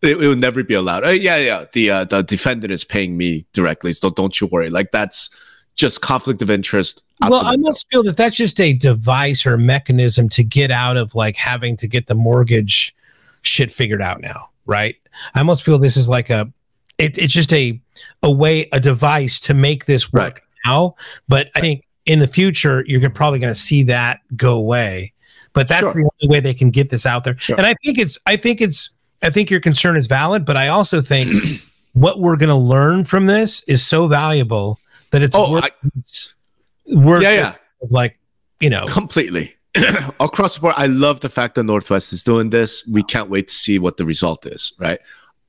[0.00, 1.04] It, it would never be allowed.
[1.04, 1.66] Uh, yeah, yeah.
[1.72, 4.70] The uh, the defendant is paying me directly, so don't you worry.
[4.70, 5.30] Like that's
[5.78, 7.04] just conflict of interest.
[7.20, 11.14] Well, I must feel that that's just a device or mechanism to get out of
[11.14, 12.94] like having to get the mortgage
[13.42, 14.96] shit figured out now, right?
[15.34, 16.52] I almost feel this is like a
[16.98, 17.80] it, it's just a
[18.24, 20.42] a way a device to make this work right.
[20.66, 20.96] now.
[21.28, 25.12] But I think in the future you're probably going to see that go away.
[25.52, 25.94] But that's sure.
[25.94, 27.38] the only way they can get this out there.
[27.38, 27.56] Sure.
[27.56, 28.90] And I think it's I think it's
[29.22, 31.62] I think your concern is valid, but I also think
[31.92, 36.94] what we're going to learn from this is so valuable that it's Oh, worth, I-
[36.94, 37.54] worth Yeah, yeah.
[37.90, 38.18] like
[38.60, 38.84] you know.
[38.86, 39.54] Completely.
[40.20, 42.86] Across the board i love the fact that northwest is doing this.
[42.86, 44.98] We can't wait to see what the result is right?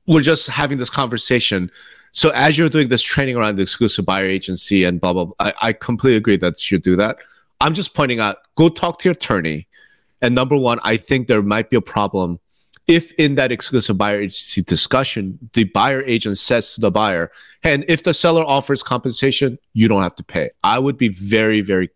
[0.06, 1.70] We're just having this conversation.
[2.12, 5.34] So as you're doing this training around the exclusive buyer agency and blah blah, blah
[5.40, 7.18] I, I completely agree that you should do that.
[7.60, 9.66] I'm just pointing out go talk to your attorney.
[10.22, 12.38] And number one i think there might be a problem
[12.90, 17.30] if in that exclusive buyer agency discussion the buyer agent says to the buyer
[17.62, 21.60] and if the seller offers compensation you don't have to pay i would be very
[21.60, 21.88] very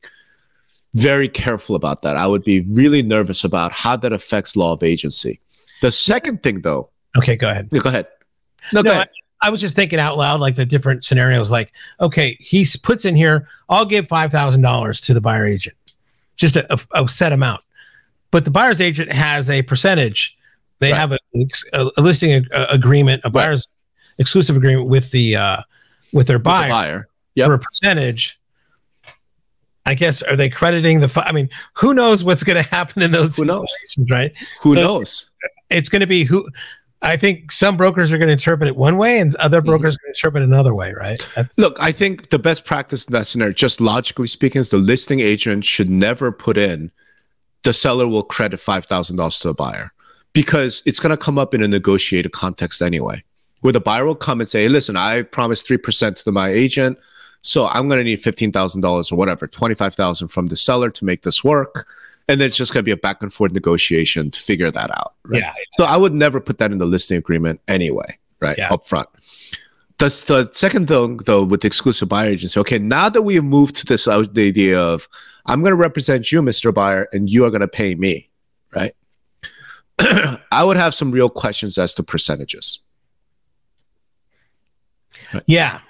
[0.94, 2.16] very careful about that.
[2.16, 5.40] I would be really nervous about how that affects law of agency.
[5.82, 8.06] The second thing, though, okay go ahead go ahead.
[8.72, 9.08] No, go ahead.
[9.42, 11.50] I was just thinking out loud, like the different scenarios.
[11.50, 15.76] Like, okay, he puts in here, I'll give five thousand dollars to the buyer agent,
[16.36, 17.62] just a, a, a set amount.
[18.30, 20.38] But the buyer's agent has a percentage.
[20.84, 20.98] They Right.
[20.98, 23.72] have a, a, listing agreement, a buyer's
[24.18, 25.56] exclusive agreement with the uh,
[26.12, 27.08] with their With the buyer, buyer.
[27.34, 27.46] Yep.
[27.46, 28.38] for a percentage.
[29.86, 31.08] I guess are they crediting the?
[31.08, 33.66] fi- I mean, who knows what's going to happen in those Who knows?
[33.84, 34.32] situations, right?
[34.62, 35.30] Who So- knows?
[35.70, 36.48] it's going to be who
[37.02, 39.66] I think some brokers are going to interpret it one way and other Mhm.
[39.66, 41.20] brokers are going to interpret it another way, right?
[41.34, 44.78] That's Look, I think the best practice in that scenario, just logically speaking, is the
[44.78, 46.90] listing agent should never put in
[47.62, 49.90] the seller will credit five thousand dollars to the buyer
[50.34, 53.24] because it's going to come up in a negotiated context anyway,
[53.60, 56.50] where the buyer will come and say, hey, "Listen, I promised three percent to my
[56.50, 56.98] agent,
[57.40, 60.56] so I'm going to need fifteen thousand dollars or whatever, twenty five thousand from the
[60.56, 61.88] seller to make this work."
[62.26, 64.90] And then it's just going to be a back and forth negotiation to figure that
[64.90, 65.14] out.
[65.24, 65.42] Right?
[65.42, 65.52] yeah.
[65.72, 68.56] So I would never put that in the listing agreement anyway, right?
[68.56, 68.72] Yeah.
[68.72, 69.10] Up front.
[69.98, 73.44] The, the second thing, though, with the exclusive buyer agency, okay, now that we have
[73.44, 75.06] moved to this, uh, the idea of
[75.46, 76.72] I'm going to represent you, Mr.
[76.72, 78.30] Buyer, and you are going to pay me,
[78.74, 78.92] right?
[79.98, 82.80] I would have some real questions as to percentages,
[85.46, 85.80] Yeah.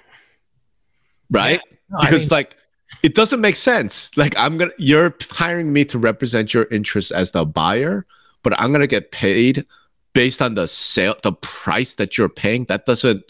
[1.31, 1.59] right?
[1.89, 2.57] No, I because mean, like
[3.03, 4.15] it doesn't make sense.
[4.17, 8.05] Like I'm gonna, you're hiring me to represent your interests as the buyer,
[8.43, 9.65] but I'm gonna get paid
[10.13, 12.65] based on the sale, the price that you're paying.
[12.65, 13.23] That doesn't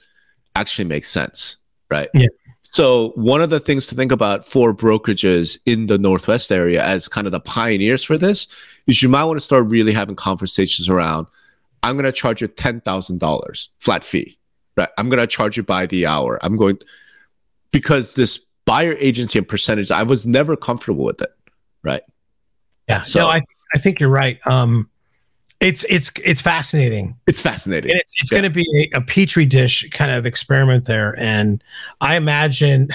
[0.56, 1.58] actually make sense,
[1.90, 2.10] right?
[2.14, 2.28] Yeah.
[2.72, 7.08] So one of the things to think about for brokerages in the Northwest area as
[7.08, 8.48] kind of the pioneers for this
[8.88, 11.28] is you might want to start really having conversations around.
[11.84, 14.38] I'm going to charge you ten thousand dollars flat fee,
[14.76, 14.90] right?
[14.98, 16.40] I'm going to charge you by the hour.
[16.42, 16.80] I'm going
[17.72, 21.34] because this buyer agency and percentage, I was never comfortable with it,
[21.84, 22.02] right?
[22.90, 23.02] yeah.
[23.02, 23.42] so- no, I,
[23.74, 24.40] I think you're right.
[24.48, 24.90] Um,
[25.66, 27.92] it's it's it's fascinating, It's fascinating.
[27.92, 28.42] and it's it's Yeah.
[28.42, 31.16] going to be a, a petri dish kind of experiment there.
[31.18, 31.64] And
[32.02, 32.90] I imagine,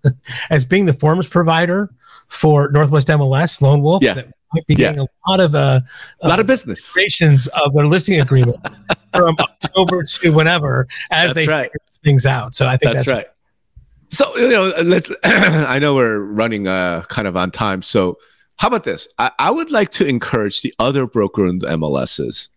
[0.50, 1.90] as being the forms provider
[2.28, 4.14] for Northwest MLS, Lone Wolf, Yeah.
[4.14, 4.92] that might be Yeah.
[4.92, 5.80] getting a lot of uh,
[6.20, 6.90] a lot of business.
[6.96, 8.58] iterations of their listing agreement
[9.14, 11.66] from October to whenever as That's they right.
[11.66, 12.54] figure things out.
[12.54, 13.26] So I think That's, that's, right.
[14.10, 15.10] So you know, let's.
[15.24, 17.82] I know we're running uh, kind of on time.
[17.82, 18.18] So
[18.58, 19.08] how about this?
[19.18, 22.48] I, I would like to encourage the other broker-owned MLSs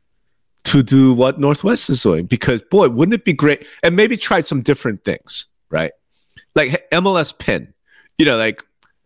[0.65, 3.67] to do what Northwest is doing because boy, wouldn't it be great?
[3.83, 5.91] And maybe try some different things, right?
[6.55, 7.73] Like MLS pin.
[8.17, 8.63] You know, like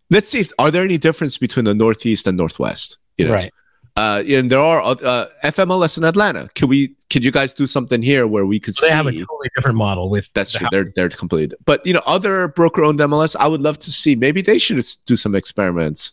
[0.09, 0.39] let's see.
[0.39, 2.97] If, are there any difference between the Northeast and Northwest?
[3.17, 3.53] You know, right.
[3.95, 6.47] Uh, and there are uh, FMLS in Atlanta.
[6.55, 6.95] Can we?
[7.11, 8.89] Could you guys do something here where we could They see?
[8.89, 10.67] have a totally different model with That's the true.
[10.71, 11.55] They're they're completely.
[11.65, 14.15] But you know, other broker-owned MLS, I would love to see.
[14.15, 16.11] Maybe they should do some experiments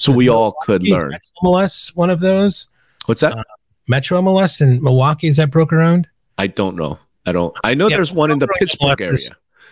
[0.00, 1.10] so we all could Is learn.
[1.10, 2.68] Metro MLS one of those?
[3.06, 3.36] What's that?
[3.36, 3.42] Uh,
[3.88, 6.08] Metro MLS in Milwaukee is that broker owned?
[6.38, 6.98] I don't know.
[7.26, 7.54] I don't.
[7.64, 9.16] I know Yeah, there's one in the Pittsburgh area.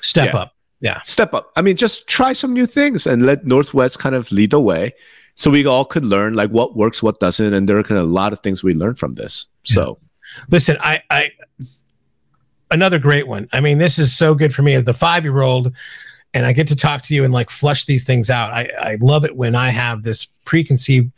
[0.00, 0.40] Step Yeah.
[0.40, 0.52] up.
[0.80, 1.00] Yeah.
[1.02, 1.50] Step up.
[1.56, 4.92] I mean, just try some new things and let Northwest kind of lead the way,
[5.34, 8.08] so we all could learn like what works, what doesn't, and there are kind of
[8.08, 9.46] a lot of things we learn from this.
[9.64, 9.96] So
[10.50, 11.30] Listen, I, I
[12.70, 13.48] another great one.
[13.52, 15.72] I mean, this is so good for me as the five year old,
[16.34, 18.52] and I get to talk to you and like flush these things out.
[18.52, 21.10] I, I love it when I have this preconceived,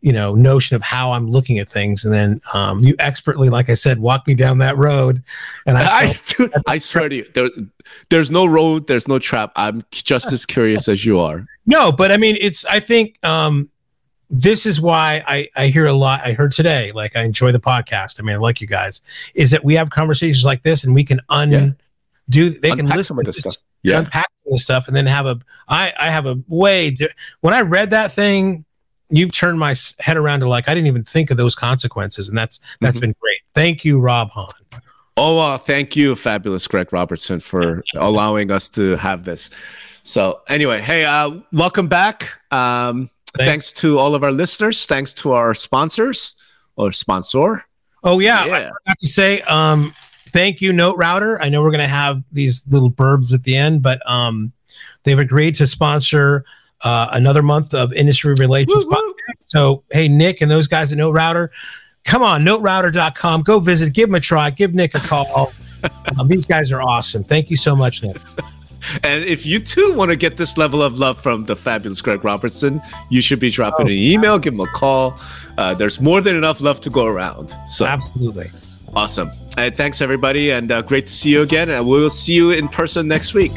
[0.00, 3.70] you know, notion of how I'm looking at things, and then um, you expertly, like
[3.70, 5.22] I said, walk me down that road,
[5.66, 6.12] and I, I,
[6.68, 7.48] I swear to you, there,
[8.10, 9.52] there's no road, there's no trap.
[9.56, 11.46] I'm just as curious as you are.
[11.66, 12.64] No, but I mean, it's.
[12.66, 13.68] I think um,
[14.28, 16.22] this is why I I hear a lot.
[16.24, 18.18] I heard today, like I enjoy the podcast.
[18.18, 19.02] I mean, I like you guys.
[19.34, 21.68] Is that we have conversations like this, and we can un Yeah.
[22.28, 22.50] do.
[22.50, 23.54] They can listen to this, stuff.
[23.82, 23.98] Yeah.
[24.00, 25.38] unpack some of this stuff, and then have a.
[25.68, 26.90] I I have a way.
[26.92, 27.08] To,
[27.40, 28.64] when I read that thing,
[29.10, 32.36] you've turned my head around to like I didn't even think of those consequences, and
[32.38, 33.00] that's that's Mhm.
[33.00, 33.38] been great.
[33.54, 34.48] Thank you, Rob Hahn.
[35.16, 39.50] Oh, uh, thank you, fabulous Greg Robertson, for allowing us to have this.
[40.04, 42.30] So, anyway, hey, uh, welcome back.
[42.50, 43.48] Um, thanks.
[43.48, 43.72] Thanks.
[43.80, 44.86] to all of our listeners.
[44.86, 46.34] Thanks to our sponsors
[46.76, 47.64] or sponsor,
[48.04, 48.52] Oh yeah, yeah.
[48.54, 49.92] I forgot to say, um,
[50.32, 51.38] thank you, NoteRouter.
[51.40, 54.52] I know we're gonna have these little burbs at the end, but um,
[55.04, 56.44] they've agreed to sponsor
[56.82, 58.84] uh, another month of industry relations.
[59.46, 61.48] So hey, Nick and those guys at NoteRouter,
[62.04, 63.42] come on, noterouter.com.
[63.42, 65.52] Go visit, give them a try, give Nick a call.
[66.18, 67.24] um, these guys are awesome.
[67.24, 68.16] Thank you so much, Nick.
[69.04, 72.24] And if you too want to get this level of love from the fabulous Greg
[72.24, 75.18] Robertson, you should be dropping oh, an email, give him a call.
[75.56, 77.54] Uh, there's more than enough love to go around.
[77.68, 78.50] So absolutely
[78.94, 79.30] awesome.
[79.56, 81.70] Thanks everybody, and uh, great to see you again.
[81.70, 83.52] And we'll see you in person next week.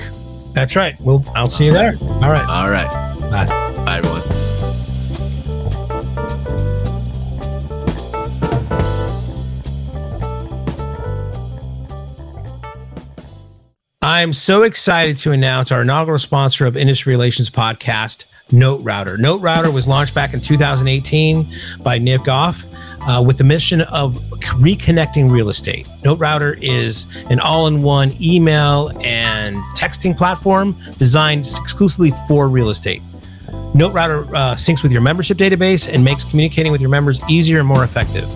[0.54, 1.00] That's right.
[1.02, 1.96] Well, I'll see you there.
[2.02, 2.48] All right.
[2.48, 2.89] All right.
[3.30, 3.46] Bye.
[3.86, 4.22] Bye, everyone.
[14.02, 19.18] I'm so excited to announce our inaugural sponsor of Industry Relations Podcast, NoteRouter.
[19.18, 21.48] Note Router was launched back in 2018
[21.82, 22.64] by Nick Goff
[23.08, 24.16] uh, with the mission of
[24.60, 25.88] reconnecting real estate.
[26.03, 33.01] NoteRouter is an all in one email and texting platform designed exclusively for real estate.
[33.74, 37.68] NoteRouter uh, syncs with your membership database and makes communicating with your members easier and
[37.68, 38.30] more effective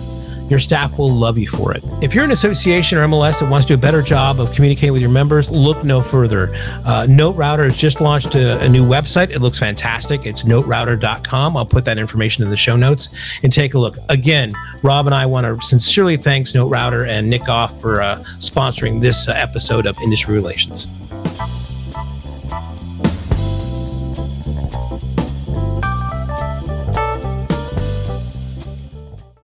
[0.50, 1.82] your staff will love you for it.
[2.02, 4.92] If you're an association or MLS that wants to do a better job of communicating
[4.92, 6.52] with your members, look no further.
[6.84, 9.30] Uh, NoteRouter has just launched a, a, new website.
[9.30, 10.26] It looks fantastic.
[10.26, 11.56] It's noterouter.com.
[11.56, 13.10] I'll put that information in the show notes
[13.42, 13.96] and take a look.
[14.08, 19.00] Again, Rob and I want to sincerely thanks NoteRouter and Nick Goff for uh, sponsoring
[19.00, 20.88] this uh, episode of Industry Relations.